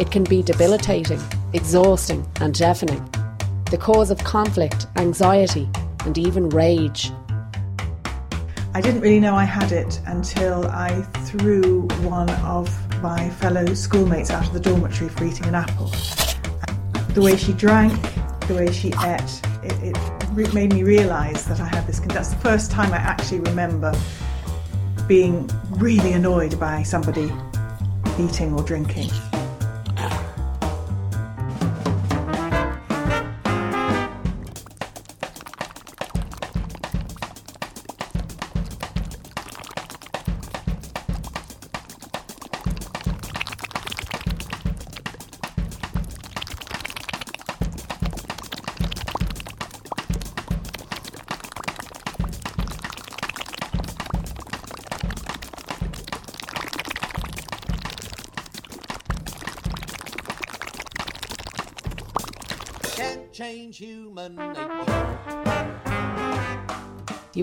It 0.00 0.10
can 0.10 0.24
be 0.24 0.42
debilitating, 0.42 1.22
exhausting, 1.52 2.26
and 2.40 2.52
deafening. 2.52 3.08
The 3.70 3.78
cause 3.78 4.12
of 4.12 4.18
conflict, 4.18 4.86
anxiety, 4.96 5.68
and 6.04 6.16
even 6.16 6.48
rage. 6.50 7.10
I 8.74 8.80
didn't 8.80 9.00
really 9.00 9.18
know 9.18 9.34
I 9.34 9.44
had 9.44 9.72
it 9.72 10.00
until 10.06 10.66
I 10.68 11.02
threw 11.24 11.88
one 12.02 12.30
of 12.44 12.70
my 13.02 13.28
fellow 13.30 13.74
schoolmates 13.74 14.30
out 14.30 14.46
of 14.46 14.52
the 14.52 14.60
dormitory 14.60 15.10
for 15.10 15.24
eating 15.24 15.46
an 15.46 15.56
apple. 15.56 15.90
The 17.14 17.22
way 17.22 17.36
she 17.36 17.54
drank, 17.54 17.92
the 18.46 18.54
way 18.54 18.70
she 18.70 18.92
ate, 19.04 19.42
it, 19.64 19.96
it 19.96 20.54
made 20.54 20.72
me 20.72 20.84
realise 20.84 21.42
that 21.44 21.58
I 21.58 21.66
had 21.66 21.86
this. 21.86 21.98
That's 21.98 22.28
the 22.28 22.40
first 22.40 22.70
time 22.70 22.92
I 22.92 22.98
actually 22.98 23.40
remember 23.40 23.92
being 25.08 25.50
really 25.70 26.12
annoyed 26.12 26.60
by 26.60 26.84
somebody 26.84 27.32
eating 28.18 28.54
or 28.54 28.62
drinking. 28.62 29.10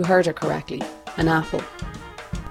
You 0.04 0.08
heard 0.08 0.26
her 0.26 0.34
correctly 0.34 0.82
an 1.16 1.30
apple. 1.30 1.64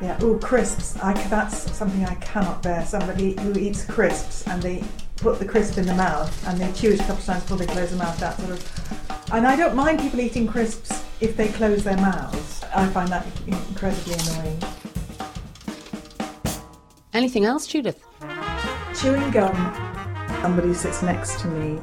Yeah, 0.01 0.19
oh, 0.23 0.39
crisps. 0.39 0.97
I, 1.03 1.13
that's 1.29 1.71
something 1.77 2.03
I 2.07 2.15
cannot 2.15 2.63
bear. 2.63 2.83
Somebody 2.87 3.39
who 3.43 3.53
eats 3.59 3.85
crisps 3.85 4.49
and 4.49 4.63
they 4.63 4.83
put 5.17 5.39
the 5.39 5.45
crisp 5.45 5.77
in 5.77 5.85
the 5.85 5.95
mouth 5.95 6.49
and 6.49 6.59
they 6.59 6.73
chew 6.73 6.93
it 6.93 7.01
a 7.01 7.03
couple 7.03 7.17
of 7.17 7.25
times 7.27 7.43
before 7.43 7.59
they 7.59 7.67
close 7.67 7.91
their 7.91 7.99
mouth. 7.99 8.19
That 8.21 8.39
sort 8.39 8.53
of. 8.53 9.33
And 9.35 9.47
I 9.47 9.55
don't 9.55 9.77
mind 9.77 10.01
people 10.01 10.21
eating 10.21 10.47
crisps 10.47 11.05
if 11.21 11.37
they 11.37 11.49
close 11.49 11.85
their 11.85 11.99
mouths. 11.99 12.65
I 12.75 12.87
find 12.89 13.11
that 13.11 13.27
incredibly 13.47 14.15
annoying. 14.15 14.63
Anything 17.13 17.45
else, 17.45 17.67
Judith? 17.67 18.03
Chewing 18.99 19.31
gum. 19.31 19.55
Somebody 20.41 20.73
sits 20.73 21.03
next 21.03 21.39
to 21.41 21.49
me 21.49 21.83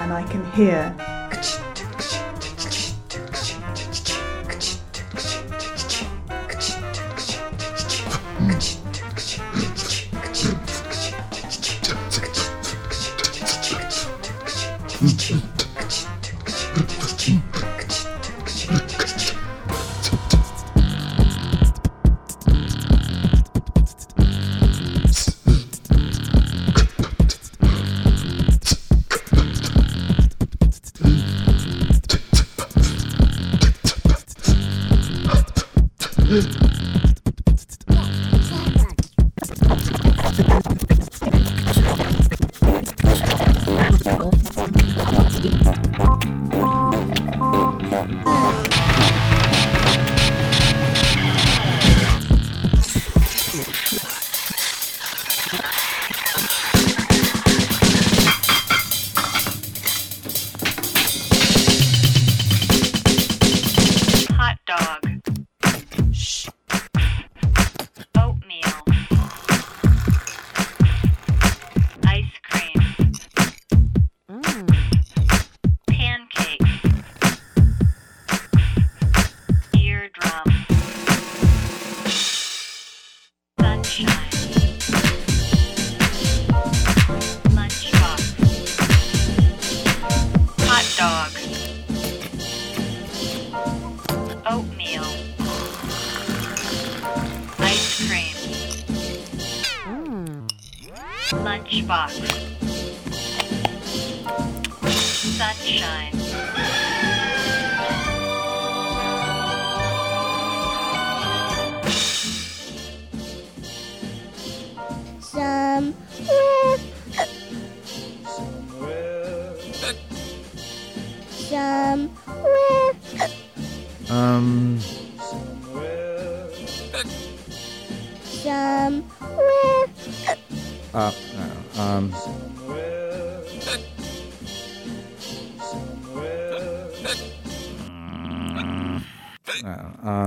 and 0.00 0.14
I 0.14 0.22
can 0.30 0.50
hear. 0.52 0.96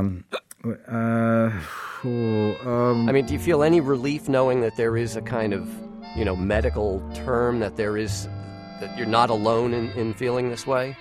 Um, 0.02 0.24
uh, 0.88 1.52
oh, 2.04 2.58
um, 2.66 3.10
I 3.10 3.12
mean, 3.12 3.26
do 3.26 3.34
you 3.34 3.40
feel 3.40 3.64
any 3.64 3.80
relief 3.80 4.28
knowing 4.28 4.62
that 4.62 4.76
there 4.76 4.98
is 4.98 5.16
a 5.16 5.22
kind 5.22 5.54
of, 5.54 5.68
you 6.16 6.26
know, 6.26 6.36
medical 6.36 7.02
term 7.14 7.60
that 7.60 7.78
there 7.78 7.98
is 7.98 8.28
that 8.80 8.98
you're 8.98 9.08
not 9.08 9.30
alone 9.30 9.74
in, 9.74 9.90
in 9.92 10.14
feeling 10.14 10.50
this 10.50 10.66
way? 10.66 10.96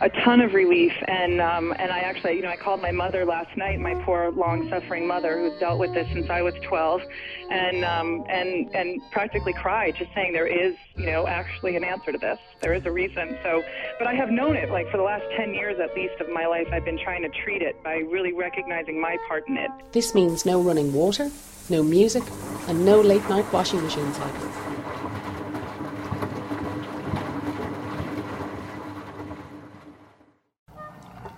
A 0.00 0.08
ton 0.24 0.40
of 0.40 0.54
relief. 0.54 0.92
And 1.06 1.40
um 1.40 1.74
and 1.78 1.90
I 1.90 2.00
actually 2.00 2.36
you 2.36 2.42
know 2.42 2.50
I 2.50 2.56
called 2.56 2.80
my 2.80 2.92
mother 2.92 3.24
last 3.24 3.56
night 3.56 3.80
my 3.80 3.94
poor 4.04 4.30
long 4.30 4.68
suffering 4.68 5.06
mother 5.06 5.38
who's 5.38 5.58
dealt 5.58 5.78
with 5.78 5.92
this 5.94 6.08
since 6.12 6.30
I 6.30 6.42
was 6.42 6.54
12 6.62 7.02
and 7.50 7.84
um 7.84 8.24
and 8.28 8.74
and 8.74 9.00
practically 9.10 9.52
cried 9.52 9.94
just 9.96 10.12
saying 10.14 10.32
there 10.32 10.46
is 10.46 10.74
you 10.96 11.06
know 11.06 11.26
actually 11.26 11.76
an 11.76 11.84
answer 11.84 12.12
to 12.12 12.18
this. 12.18 12.38
There 12.60 12.74
is 12.74 12.84
a 12.86 12.92
reason. 12.92 13.38
So 13.42 13.62
but 13.98 14.06
I 14.06 14.14
have 14.14 14.30
known 14.30 14.56
it 14.56 14.70
like 14.70 14.90
for 14.90 14.96
the 14.96 15.02
last 15.02 15.24
10 15.36 15.54
years 15.54 15.78
at 15.80 15.94
least 15.94 16.20
of 16.20 16.28
my 16.30 16.46
life 16.46 16.68
I've 16.72 16.84
been 16.84 16.98
trying 16.98 17.22
to 17.22 17.30
treat 17.44 17.62
it 17.62 17.82
by 17.82 17.96
really 17.96 18.32
recognizing 18.32 19.00
my 19.00 19.16
part 19.26 19.48
in 19.48 19.56
it. 19.56 19.70
This 19.92 20.14
means 20.14 20.46
no 20.46 20.60
running 20.60 20.92
water, 20.92 21.30
no 21.68 21.82
music, 21.82 22.22
and 22.68 22.84
no 22.84 23.00
late 23.00 23.26
night 23.28 23.50
washing 23.52 23.82
machine 23.82 24.12
cycles. 24.12 24.54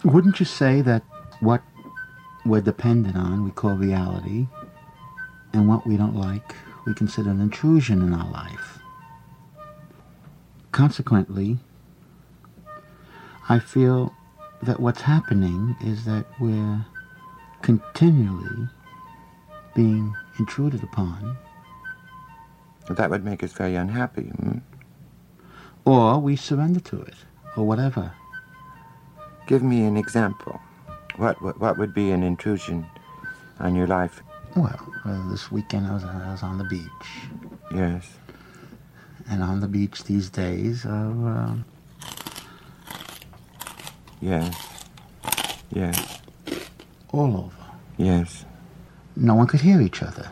Wouldn't 0.05 0.41
you 0.41 0.47
say 0.47 0.81
that 0.83 1.03
what 1.41 1.63
we're 2.45 2.61
dependent 2.63 3.17
on 3.17 3.45
we 3.45 3.51
call 3.51 3.75
reality, 3.75 4.47
and 5.53 5.69
what 5.69 5.87
we 5.87 5.97
don't 5.97 6.17
like 6.17 6.55
we 6.87 6.95
consider 6.95 7.31
an 7.31 7.41
intrusion 7.41 8.01
in 8.03 8.15
our 8.15 8.31
life? 8.31 8.79
Consequently, 10.73 11.59
I 13.49 13.59
feel 13.59 14.15
that 14.63 14.81
what's 14.81 15.03
happening 15.03 15.77
is 15.83 16.05
that 16.05 16.25
we're 16.41 16.87
continually 17.63 18.69
being 19.75 20.15
intruded 20.39 20.83
upon, 20.83 21.37
That 22.89 23.11
would 23.11 23.25
make 23.25 23.43
us 23.45 23.53
very 23.53 23.75
unhappy. 23.77 24.25
Hmm? 24.29 24.59
or 25.85 26.19
we 26.21 26.37
surrender 26.37 26.81
to 26.81 27.01
it, 27.03 27.15
or 27.57 27.67
whatever. 27.67 28.13
Give 29.51 29.65
me 29.65 29.83
an 29.85 29.97
example. 29.97 30.61
What, 31.17 31.43
what 31.43 31.59
what 31.59 31.77
would 31.77 31.93
be 31.93 32.13
an 32.13 32.23
intrusion 32.23 32.87
on 33.59 33.75
your 33.75 33.89
life? 33.89 34.23
Well, 34.55 34.79
uh, 35.05 35.29
this 35.29 35.51
weekend 35.51 35.89
I 35.89 35.95
was, 35.95 36.05
I 36.05 36.31
was 36.31 36.45
on 36.45 36.57
the 36.57 36.63
beach. 36.65 37.09
Yes. 37.75 38.09
And 39.29 39.43
on 39.43 39.59
the 39.59 39.67
beach 39.67 40.05
these 40.05 40.31
days 40.31 40.87
are, 40.87 41.11
um, 41.11 41.65
Yes. 44.21 44.55
Yes. 45.73 46.21
all 47.13 47.37
over. 47.37 47.65
Yes. 47.97 48.45
No 49.17 49.35
one 49.35 49.49
could 49.49 49.63
hear 49.63 49.81
each 49.81 50.01
other 50.01 50.31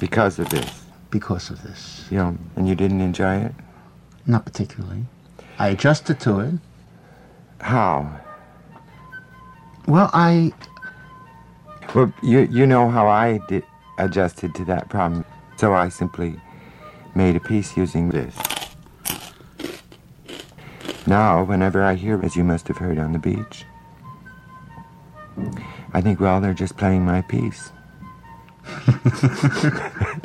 Because 0.00 0.40
of 0.40 0.48
this. 0.50 0.84
because 1.12 1.48
of 1.50 1.62
this. 1.62 2.08
Yeah. 2.10 2.34
And 2.56 2.68
you 2.68 2.74
didn't 2.74 3.02
enjoy 3.02 3.36
it? 3.36 3.54
Not 4.26 4.44
particularly. 4.44 5.04
I 5.62 5.68
adjusted 5.68 6.18
to 6.22 6.40
it. 6.40 6.54
How? 7.60 8.20
Well, 9.86 10.10
I. 10.12 10.52
Well, 11.94 12.12
you 12.20 12.48
you 12.50 12.66
know 12.66 12.90
how 12.90 13.06
I 13.06 13.38
did 13.46 13.62
adjusted 13.96 14.56
to 14.56 14.64
that 14.64 14.88
problem. 14.88 15.24
So 15.56 15.72
I 15.72 15.88
simply 15.88 16.40
made 17.14 17.36
a 17.36 17.40
piece 17.40 17.76
using 17.76 18.08
this. 18.08 18.34
Now, 21.06 21.44
whenever 21.44 21.84
I 21.84 21.94
hear, 21.94 22.20
as 22.24 22.34
you 22.34 22.42
must 22.42 22.66
have 22.66 22.78
heard 22.78 22.98
on 22.98 23.12
the 23.12 23.20
beach, 23.20 23.64
I 25.94 26.00
think, 26.00 26.18
well, 26.18 26.40
they're 26.40 26.54
just 26.54 26.76
playing 26.76 27.04
my 27.04 27.22
piece. 27.22 27.70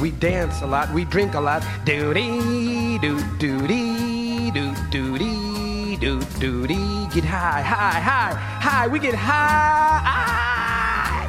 We 0.00 0.10
dance 0.10 0.60
a 0.60 0.66
lot, 0.66 0.92
we 0.92 1.06
drink 1.06 1.34
a 1.34 1.40
lot. 1.40 1.64
Doody 1.86 2.98
doo 2.98 3.18
doody 3.38 4.50
doo 4.50 4.74
doody 4.90 5.96
doo 5.96 6.20
doody. 6.38 7.08
Get 7.14 7.24
high, 7.24 7.62
high, 7.62 7.98
high, 7.98 8.34
high. 8.34 8.88
We 8.88 8.98
get 8.98 9.14
high. 9.14 10.06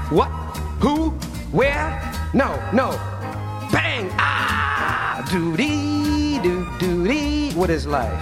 What? 0.10 0.28
Who? 0.82 1.12
Where? 1.52 2.02
No, 2.34 2.60
no. 2.74 2.92
Bang! 3.72 4.10
Ah! 4.20 5.26
Doody 5.32 6.40
doo 6.44 6.68
doody. 6.78 7.54
What 7.54 7.70
is 7.70 7.88
life? 7.88 8.20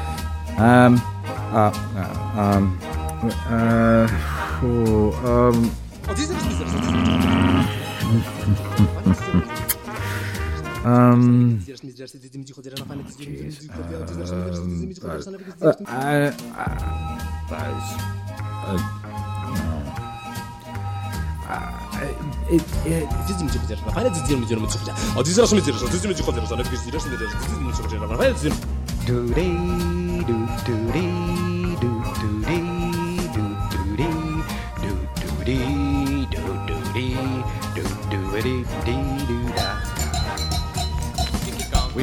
Um, 0.59 1.01
uh, 1.51 1.71
uh, 1.95 2.39
um, 2.39 2.77
uh, 3.49 4.07
oh, 4.61 5.11
um, 5.25 5.71
um, 10.85 11.59
jeez, 11.59 11.81
um, 14.61 14.95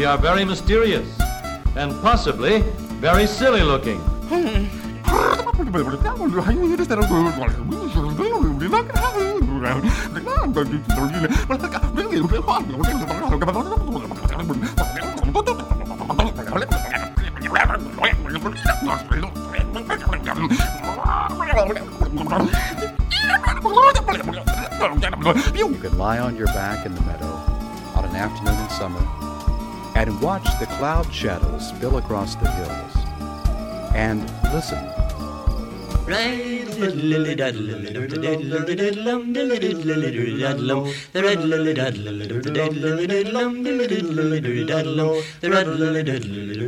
We 0.02 0.06
are 0.06 0.18
very 0.18 0.44
mysterious 0.44 1.06
and 1.76 1.92
possibly 2.02 2.62
very 2.98 3.24
silly 3.24 3.62
looking. 3.62 4.00
You 25.54 25.76
can 25.76 25.96
lie 25.96 26.18
on 26.18 26.36
your 26.36 26.48
back 26.48 26.84
in 26.84 26.92
the 26.92 27.00
meadow 27.02 27.26
on 27.94 28.04
an 28.04 28.16
afternoon 28.16 28.58
in 28.58 28.70
summer 28.70 29.31
and 30.02 30.20
watch 30.20 30.44
the 30.58 30.66
cloud 30.66 31.12
shadows 31.14 31.68
spill 31.68 31.98
across 31.98 32.34
the 32.34 32.50
hills. 32.50 32.96
And 33.94 34.22
listen. 34.52 34.78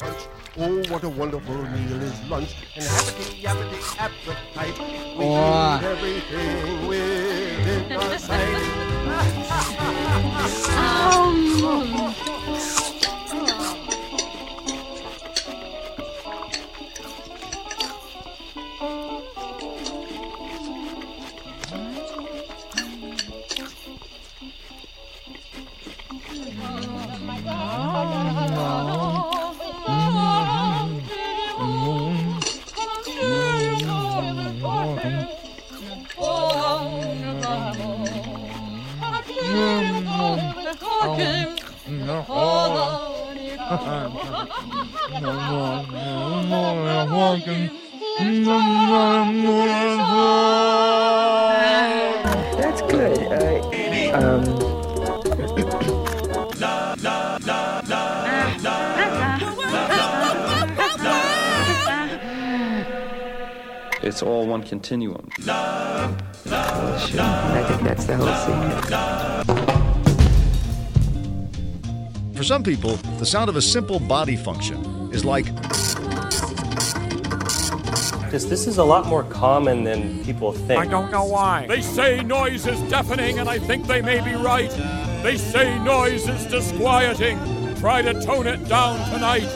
crunch, 0.00 0.16
crunch, 0.16 0.28
crunch. 0.54 0.88
Oh, 0.88 0.92
what 0.92 1.04
a 1.04 1.08
wonderful 1.08 1.54
meal 1.54 2.02
is 2.02 2.20
lunch. 2.28 2.56
And 2.74 2.84
happity, 2.84 3.42
yappity, 3.42 3.80
appetite. 3.98 4.78
We 5.18 5.24
Oh. 5.26 5.78
eat 5.78 5.84
everything 5.84 6.86
within 6.88 7.92
our 7.92 8.18
sight. 8.18 8.62
That's 10.38 10.68
um. 10.76 11.99
It's 64.20 64.28
all 64.28 64.46
one 64.46 64.62
continuum. 64.62 65.30
I 65.48 66.14
think 67.66 67.80
that's 67.80 68.04
the 68.04 68.18
whole 68.18 68.34
secret. 68.44 68.84
For 72.36 72.44
some 72.44 72.62
people, 72.62 72.96
the 73.18 73.24
sound 73.24 73.48
of 73.48 73.56
a 73.56 73.62
simple 73.62 73.98
body 73.98 74.36
function 74.36 74.84
is 75.10 75.24
like 75.24 75.46
Because 78.26 78.46
this 78.50 78.66
is 78.66 78.76
a 78.76 78.84
lot 78.84 79.06
more 79.06 79.24
common 79.24 79.84
than 79.84 80.22
people 80.22 80.52
think. 80.52 80.78
I 80.78 80.84
don't 80.84 81.10
know 81.10 81.24
why. 81.24 81.66
They 81.66 81.80
say 81.80 82.22
noise 82.22 82.66
is 82.66 82.78
deafening, 82.90 83.38
and 83.38 83.48
I 83.48 83.58
think 83.58 83.86
they 83.86 84.02
may 84.02 84.20
be 84.20 84.34
right. 84.34 84.70
They 85.22 85.38
say 85.38 85.78
noise 85.78 86.28
is 86.28 86.44
disquieting. 86.44 87.38
Try 87.76 88.02
to 88.02 88.12
tone 88.22 88.46
it 88.46 88.68
down 88.68 88.98
tonight. 89.08 89.48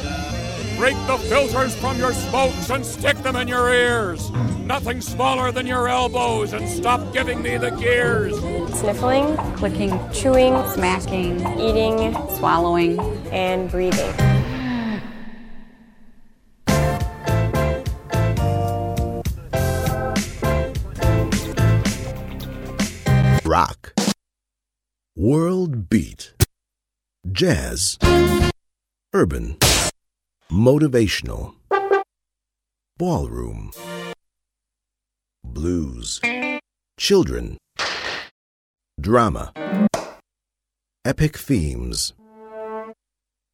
Break 0.76 0.96
the 1.06 1.18
filters 1.28 1.74
from 1.76 1.98
your 1.98 2.12
smokes 2.12 2.70
and 2.70 2.84
stick 2.84 3.16
them 3.18 3.36
in 3.36 3.48
your 3.48 3.72
ears. 3.72 4.30
Nothing 4.60 5.00
smaller 5.00 5.52
than 5.52 5.66
your 5.66 5.88
elbows, 5.88 6.52
and 6.52 6.68
stop 6.68 7.12
giving 7.12 7.42
me 7.42 7.56
the 7.56 7.70
gears. 7.70 8.36
Sniffling, 8.78 9.36
clicking, 9.56 9.98
chewing, 10.12 10.54
smacking, 10.70 11.40
eating, 11.58 12.14
swallowing, 12.36 12.98
and 13.30 13.70
breathing. 13.70 14.34
rock, 23.54 23.94
world 25.14 25.88
beat, 25.88 26.34
jazz, 27.30 27.96
urban, 29.12 29.56
motivational, 30.50 31.54
ballroom, 32.98 33.70
blues, 35.42 36.20
children, 36.98 37.56
drama, 39.00 39.52
epic 41.04 41.38
themes, 41.38 42.12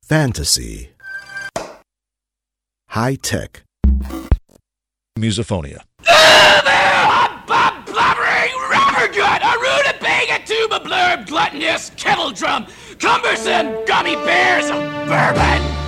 fantasy, 0.03 0.91
high 2.89 3.15
tech, 3.15 3.63
musophonia. 5.19 5.83
Bob 7.47 7.87
blubbering 7.87 8.55
rubber 8.71 9.13
gut, 9.15 9.43
a 9.43 9.59
rutabaga 9.59 10.45
tuba 10.45 10.81
blurb, 10.81 11.27
gluttonous 11.27 11.91
kettle 11.97 12.31
drum, 12.33 12.67
cumbersome 12.99 13.85
gummy 13.87 14.17
bears 14.17 14.67
of 14.67 14.81
bourbon. 15.09 15.80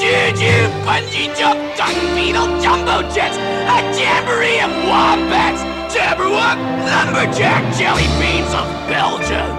Juju, 0.00 0.68
bungee 0.84 1.34
jump, 1.38 1.58
dung 1.76 1.98
beetle, 2.14 2.46
jumbo 2.62 3.02
jets, 3.14 3.36
a 3.36 3.76
jamboree 3.96 4.60
of 4.60 4.70
wombats, 4.90 5.62
jabberwock, 5.92 6.58
lumberjack, 6.86 7.62
jelly 7.76 8.06
beans 8.20 8.52
of 8.54 8.66
Belgium. 8.88 9.50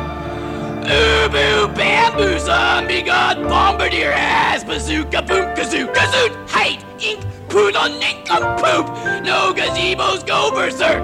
Ubu 0.88 1.74
bamboo 1.76 2.39
zombie 2.39 3.01
god 3.01 3.38
bombardier 3.49 4.14
ass 4.16 4.64
bazooka 4.64 5.22
boom 5.22 5.45
kazoo 5.55 5.88
kazoot 5.93 6.32
height 6.49 6.80
ink 6.99 7.20
poodle 7.49 7.89
nincompoop 7.99 8.88
no 9.26 9.53
gazebos 9.53 10.26
go 10.26 10.49
berserk 10.55 11.03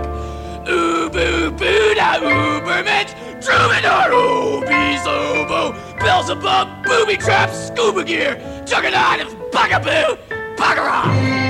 Ubu 0.66 1.52
Buddha 1.58 2.12
Ubermensch 2.22 3.14
Troubadour 3.44 4.14
Obies 4.14 5.06
Obo 5.06 5.74
Beelzebub 6.00 6.86
Booby 6.86 7.18
Traps 7.18 7.68
Scuba 7.68 8.04
Gear 8.06 8.36
Juggernaut 8.66 9.20
of 9.20 9.52
Bugaboo 9.52 10.18
Bugger 10.56 10.90
off! 10.90 11.44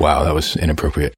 Wow, 0.00 0.24
that 0.24 0.32
was 0.32 0.56
inappropriate. 0.56 1.12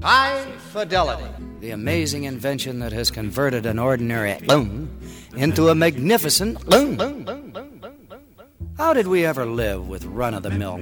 High 0.00 0.44
fidelity. 0.58 1.30
The 1.60 1.70
amazing 1.70 2.24
invention 2.24 2.78
that 2.80 2.92
has 2.92 3.10
converted 3.10 3.66
an 3.66 3.78
ordinary 3.78 4.38
loon 4.46 4.88
into 5.36 5.68
a 5.68 5.74
magnificent 5.74 6.68
loon. 6.68 6.98
How 8.76 8.92
did 8.92 9.06
we 9.06 9.24
ever 9.24 9.46
live 9.46 9.88
with 9.88 10.04
run 10.04 10.34
of 10.34 10.42
the 10.42 10.50
mill 10.50 10.80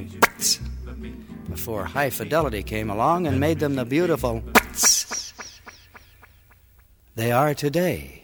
before 1.48 1.84
high 1.84 2.10
fidelity 2.10 2.62
came 2.62 2.88
along 2.88 3.26
and 3.26 3.38
made 3.38 3.58
them 3.58 3.74
the 3.74 3.84
beautiful 3.84 4.42
they 7.14 7.30
are 7.32 7.54
today? 7.54 8.22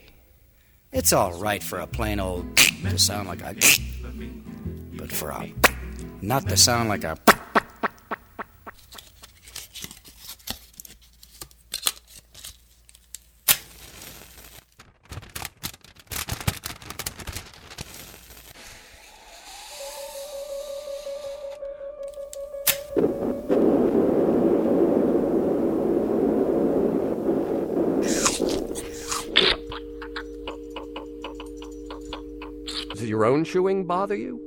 It's 0.93 1.13
all 1.13 1.33
right 1.35 1.63
for 1.63 1.79
a 1.79 1.87
plain 1.87 2.19
old 2.19 2.57
to 2.57 2.99
sound 2.99 3.29
like 3.29 3.43
a 3.43 3.55
but 4.97 5.13
for 5.13 5.31
a 5.31 5.53
not 6.23 6.49
to 6.49 6.57
sound 6.57 6.89
like 6.89 7.05
a 7.05 7.19
chewing 33.49 33.85
bother 33.85 34.15
you? 34.15 34.41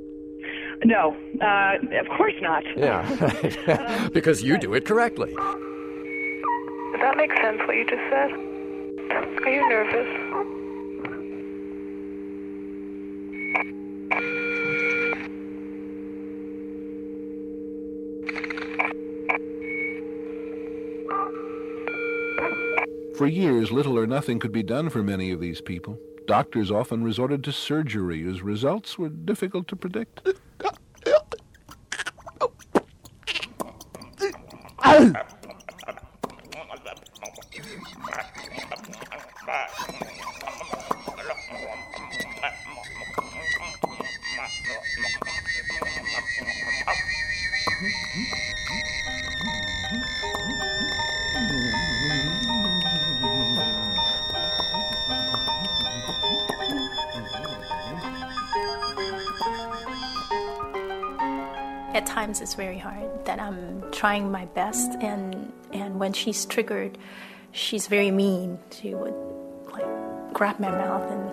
No, 0.84 1.16
uh, 1.40 1.74
of 1.98 2.08
course 2.16 2.34
not. 2.40 2.64
Yeah, 2.76 4.08
because 4.12 4.42
you 4.42 4.58
do 4.58 4.74
it 4.74 4.84
correctly. 4.84 5.32
Does 5.32 7.00
that 7.00 7.16
make 7.16 7.32
sense 7.40 7.60
what 7.66 7.76
you 7.76 7.84
just 7.84 8.02
said? 8.10 8.30
Are 9.44 9.50
you 9.50 9.68
nervous? 9.68 10.06
For 23.16 23.26
years, 23.26 23.70
little 23.70 23.98
or 23.98 24.06
nothing 24.06 24.38
could 24.40 24.52
be 24.52 24.62
done 24.64 24.90
for 24.90 25.02
many 25.02 25.30
of 25.30 25.38
these 25.38 25.60
people. 25.60 25.98
Doctors 26.26 26.70
often 26.70 27.02
resorted 27.02 27.42
to 27.44 27.52
surgery 27.52 28.28
as 28.28 28.42
results 28.42 28.98
were 28.98 29.08
difficult 29.08 29.68
to 29.68 29.76
predict. 29.76 30.20
Very 62.62 62.78
hard. 62.78 63.08
That 63.24 63.40
I'm 63.40 63.82
trying 63.90 64.30
my 64.30 64.46
best, 64.60 64.90
and 65.00 65.52
and 65.72 65.98
when 65.98 66.12
she's 66.12 66.46
triggered, 66.46 66.96
she's 67.50 67.86
very 67.88 68.10
mean. 68.10 68.58
She 68.70 68.94
would 68.94 69.18
like 69.72 69.90
grab 70.32 70.60
my 70.60 70.70
mouth 70.70 71.06
and 71.14 71.26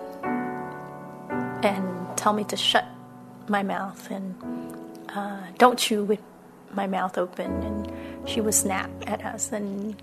and 1.64 2.18
tell 2.18 2.32
me 2.32 2.44
to 2.52 2.56
shut 2.56 2.86
my 3.48 3.62
mouth 3.62 4.02
and 4.10 4.26
uh, 5.18 5.42
don't 5.58 5.78
chew 5.78 6.02
with 6.02 6.22
my 6.80 6.86
mouth 6.86 7.16
open. 7.16 7.50
And 7.68 8.28
she 8.28 8.40
would 8.40 8.54
snap 8.54 8.90
at 9.06 9.24
us, 9.24 9.52
and 9.52 10.02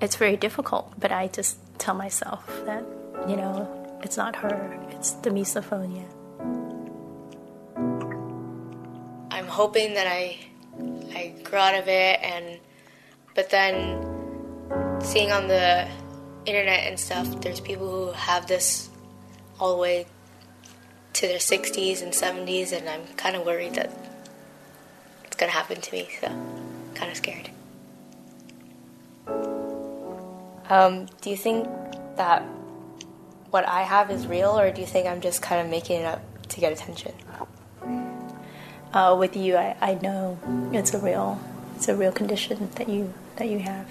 it's 0.00 0.16
very 0.16 0.36
difficult. 0.36 0.84
But 1.02 1.10
I 1.10 1.26
just 1.38 1.58
tell 1.78 1.94
myself 1.94 2.46
that 2.64 2.84
you 3.28 3.36
know 3.36 3.54
it's 4.04 4.16
not 4.16 4.36
her; 4.36 4.56
it's 4.94 5.10
the 5.24 5.30
misophonia. 5.30 6.06
Hoping 9.60 9.92
that 9.92 10.06
I 10.06 10.38
I 11.14 11.34
grow 11.44 11.60
out 11.60 11.74
of 11.74 11.86
it 11.86 12.18
and 12.22 12.58
but 13.34 13.50
then 13.50 13.76
seeing 15.02 15.30
on 15.30 15.48
the 15.48 15.86
internet 16.46 16.86
and 16.88 16.98
stuff 16.98 17.26
there's 17.42 17.60
people 17.60 17.86
who 17.86 18.12
have 18.12 18.46
this 18.46 18.88
all 19.58 19.72
the 19.72 19.76
way 19.76 20.06
to 21.12 21.28
their 21.28 21.44
60s 21.52 22.00
and 22.02 22.10
70s 22.10 22.72
and 22.72 22.88
I'm 22.88 23.06
kind 23.18 23.36
of 23.36 23.44
worried 23.44 23.74
that 23.74 23.92
it's 25.24 25.36
going 25.36 25.50
to 25.52 25.56
happen 25.58 25.78
to 25.78 25.92
me 25.92 26.08
so 26.18 26.28
kind 26.94 27.10
of 27.10 27.16
scared. 27.18 27.50
Um, 30.70 31.04
do 31.20 31.28
you 31.28 31.36
think 31.36 31.68
that 32.16 32.40
what 33.50 33.68
I 33.68 33.82
have 33.82 34.10
is 34.10 34.26
real 34.26 34.58
or 34.58 34.70
do 34.70 34.80
you 34.80 34.86
think 34.86 35.06
I'm 35.06 35.20
just 35.20 35.42
kind 35.42 35.60
of 35.60 35.68
making 35.68 36.00
it 36.00 36.06
up 36.06 36.22
to 36.48 36.60
get 36.60 36.72
attention? 36.72 37.12
Uh, 38.92 39.16
with 39.18 39.36
you, 39.36 39.56
I, 39.56 39.76
I 39.80 39.94
know 39.94 40.38
it's 40.72 40.94
a 40.94 40.98
real 40.98 41.40
it's 41.76 41.88
a 41.88 41.96
real 41.96 42.12
condition 42.12 42.68
that 42.74 42.88
you 42.88 43.12
that 43.36 43.48
you 43.48 43.58
have. 43.60 43.86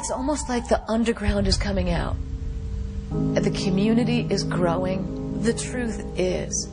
It's 0.00 0.10
almost 0.10 0.48
like 0.48 0.66
the 0.66 0.80
underground 0.90 1.46
is 1.46 1.58
coming 1.58 1.90
out. 1.90 2.16
The 3.10 3.50
community 3.50 4.26
is 4.30 4.44
growing. 4.44 5.42
The 5.42 5.52
truth 5.52 6.02
is, 6.16 6.70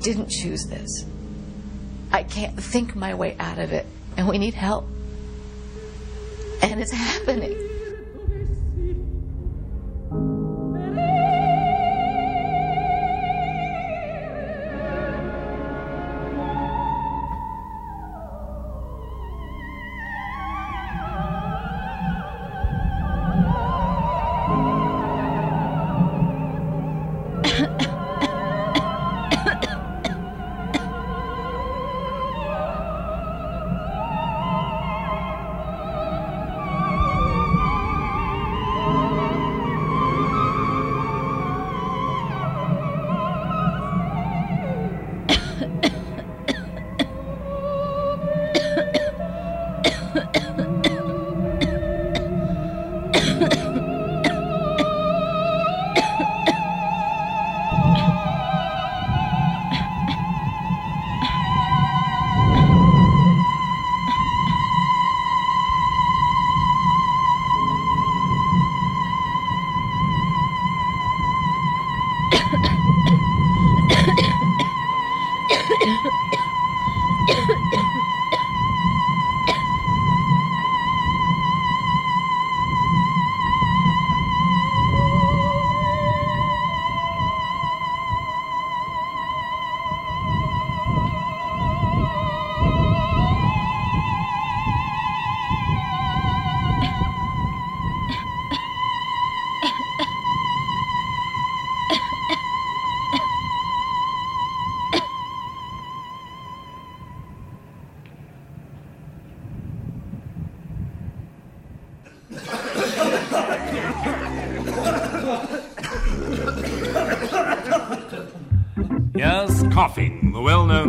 didn't 0.00 0.30
choose 0.30 0.64
this. 0.64 1.04
I 2.10 2.22
can't 2.22 2.58
think 2.58 2.96
my 2.96 3.12
way 3.12 3.36
out 3.38 3.58
of 3.58 3.74
it, 3.74 3.84
and 4.16 4.26
we 4.26 4.38
need 4.38 4.54
help. 4.54 4.86
And 6.62 6.80
it's 6.80 6.90
happening. 6.90 7.54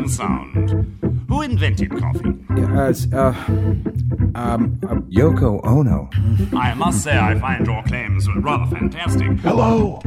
The 0.05 0.11
sound. 0.11 1.25
Who 1.27 1.41
invented 1.41 1.91
coffee? 1.97 2.33
Yeah, 2.55 2.89
it's, 2.89 3.11
uh, 3.11 3.33
um, 4.35 4.79
uh, 4.83 4.95
Yoko 5.09 5.65
Ono. 5.65 6.09
I 6.55 6.73
must 6.73 7.03
say, 7.03 7.17
I 7.17 7.39
find 7.39 7.65
your 7.65 7.83
claims 7.83 8.27
rather 8.37 8.75
fantastic. 8.75 9.31
Hello. 9.39 9.99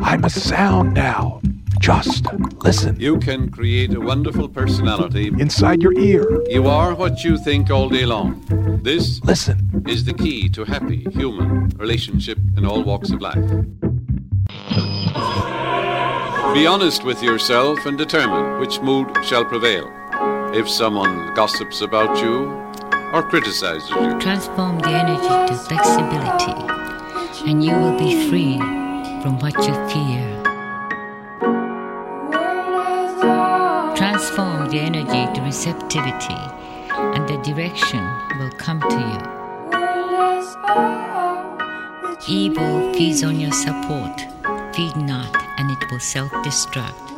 I'm 0.00 0.24
a 0.24 0.30
sound 0.30 0.94
now. 0.94 1.40
Just 1.80 2.32
listen. 2.62 3.00
You 3.00 3.18
can 3.18 3.50
create 3.50 3.92
a 3.94 4.00
wonderful 4.00 4.48
personality 4.48 5.32
inside 5.38 5.82
your 5.82 5.98
ear. 5.98 6.40
You 6.48 6.68
are 6.68 6.94
what 6.94 7.24
you 7.24 7.36
think 7.36 7.70
all 7.70 7.88
day 7.88 8.06
long. 8.06 8.40
This 8.84 9.20
listen 9.24 9.84
is 9.88 10.04
the 10.04 10.14
key 10.14 10.48
to 10.50 10.64
happy 10.64 11.04
human 11.10 11.70
relationship 11.70 12.38
in 12.56 12.64
all 12.64 12.84
walks 12.84 13.10
of 13.10 13.20
life. 13.20 13.50
Be 16.50 16.66
honest 16.66 17.02
with 17.02 17.22
yourself 17.22 17.86
and 17.86 17.96
determine 17.96 18.60
which 18.60 18.78
mood 18.80 19.08
shall 19.24 19.44
prevail. 19.44 19.90
If 20.52 20.68
someone 20.68 21.32
gossips 21.34 21.80
about 21.80 22.18
you 22.22 22.50
or 23.14 23.22
criticizes 23.22 23.88
you, 23.88 24.18
transform 24.20 24.78
the 24.80 24.90
energy 24.90 25.46
to 25.48 25.54
flexibility, 25.58 26.52
and 27.48 27.64
you 27.64 27.72
will 27.72 27.96
be 27.98 28.28
free 28.28 28.58
from 29.22 29.38
what 29.38 29.54
you 29.66 29.72
fear. 29.88 30.42
Transform 33.96 34.68
the 34.68 34.78
energy 34.78 35.32
to 35.34 35.40
receptivity, 35.40 36.36
and 36.90 37.26
the 37.28 37.38
direction 37.42 38.04
will 38.38 38.52
come 38.58 38.80
to 38.80 38.98
you. 39.10 39.20
Evil 42.28 42.92
feeds 42.92 43.22
on 43.24 43.40
your 43.40 43.52
support, 43.52 44.20
feed 44.74 44.96
not 44.96 45.51
and 45.62 45.70
it 45.70 45.90
will 45.92 46.00
self 46.00 46.32
destruct. 46.42 47.11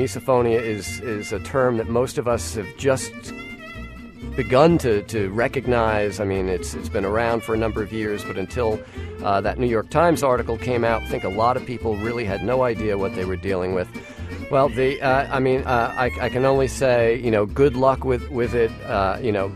misophonia 0.00 0.58
is, 0.58 1.00
is 1.00 1.30
a 1.30 1.38
term 1.40 1.76
that 1.76 1.88
most 1.88 2.16
of 2.16 2.26
us 2.26 2.54
have 2.54 2.66
just 2.78 3.12
begun 4.34 4.78
to, 4.78 5.02
to 5.02 5.28
recognize. 5.28 6.20
I 6.20 6.24
mean, 6.24 6.48
it's, 6.48 6.72
it's 6.72 6.88
been 6.88 7.04
around 7.04 7.42
for 7.42 7.54
a 7.54 7.58
number 7.58 7.82
of 7.82 7.92
years, 7.92 8.24
but 8.24 8.38
until 8.38 8.80
uh, 9.22 9.42
that 9.42 9.58
New 9.58 9.66
York 9.66 9.90
Times 9.90 10.22
article 10.22 10.56
came 10.56 10.84
out, 10.84 11.02
I 11.02 11.08
think 11.08 11.24
a 11.24 11.28
lot 11.28 11.58
of 11.58 11.66
people 11.66 11.96
really 11.96 12.24
had 12.24 12.42
no 12.42 12.62
idea 12.62 12.96
what 12.96 13.14
they 13.14 13.26
were 13.26 13.36
dealing 13.36 13.74
with. 13.74 13.88
Well, 14.50 14.70
the 14.70 15.00
uh, 15.02 15.36
I 15.36 15.38
mean, 15.38 15.62
uh, 15.64 15.94
I, 15.96 16.10
I, 16.18 16.28
can 16.30 16.46
only 16.46 16.66
say, 16.66 17.16
you 17.18 17.30
know, 17.30 17.44
good 17.44 17.76
luck 17.76 18.04
with, 18.04 18.30
with 18.30 18.54
it. 18.54 18.72
Uh, 18.82 19.18
you 19.20 19.32
know, 19.32 19.52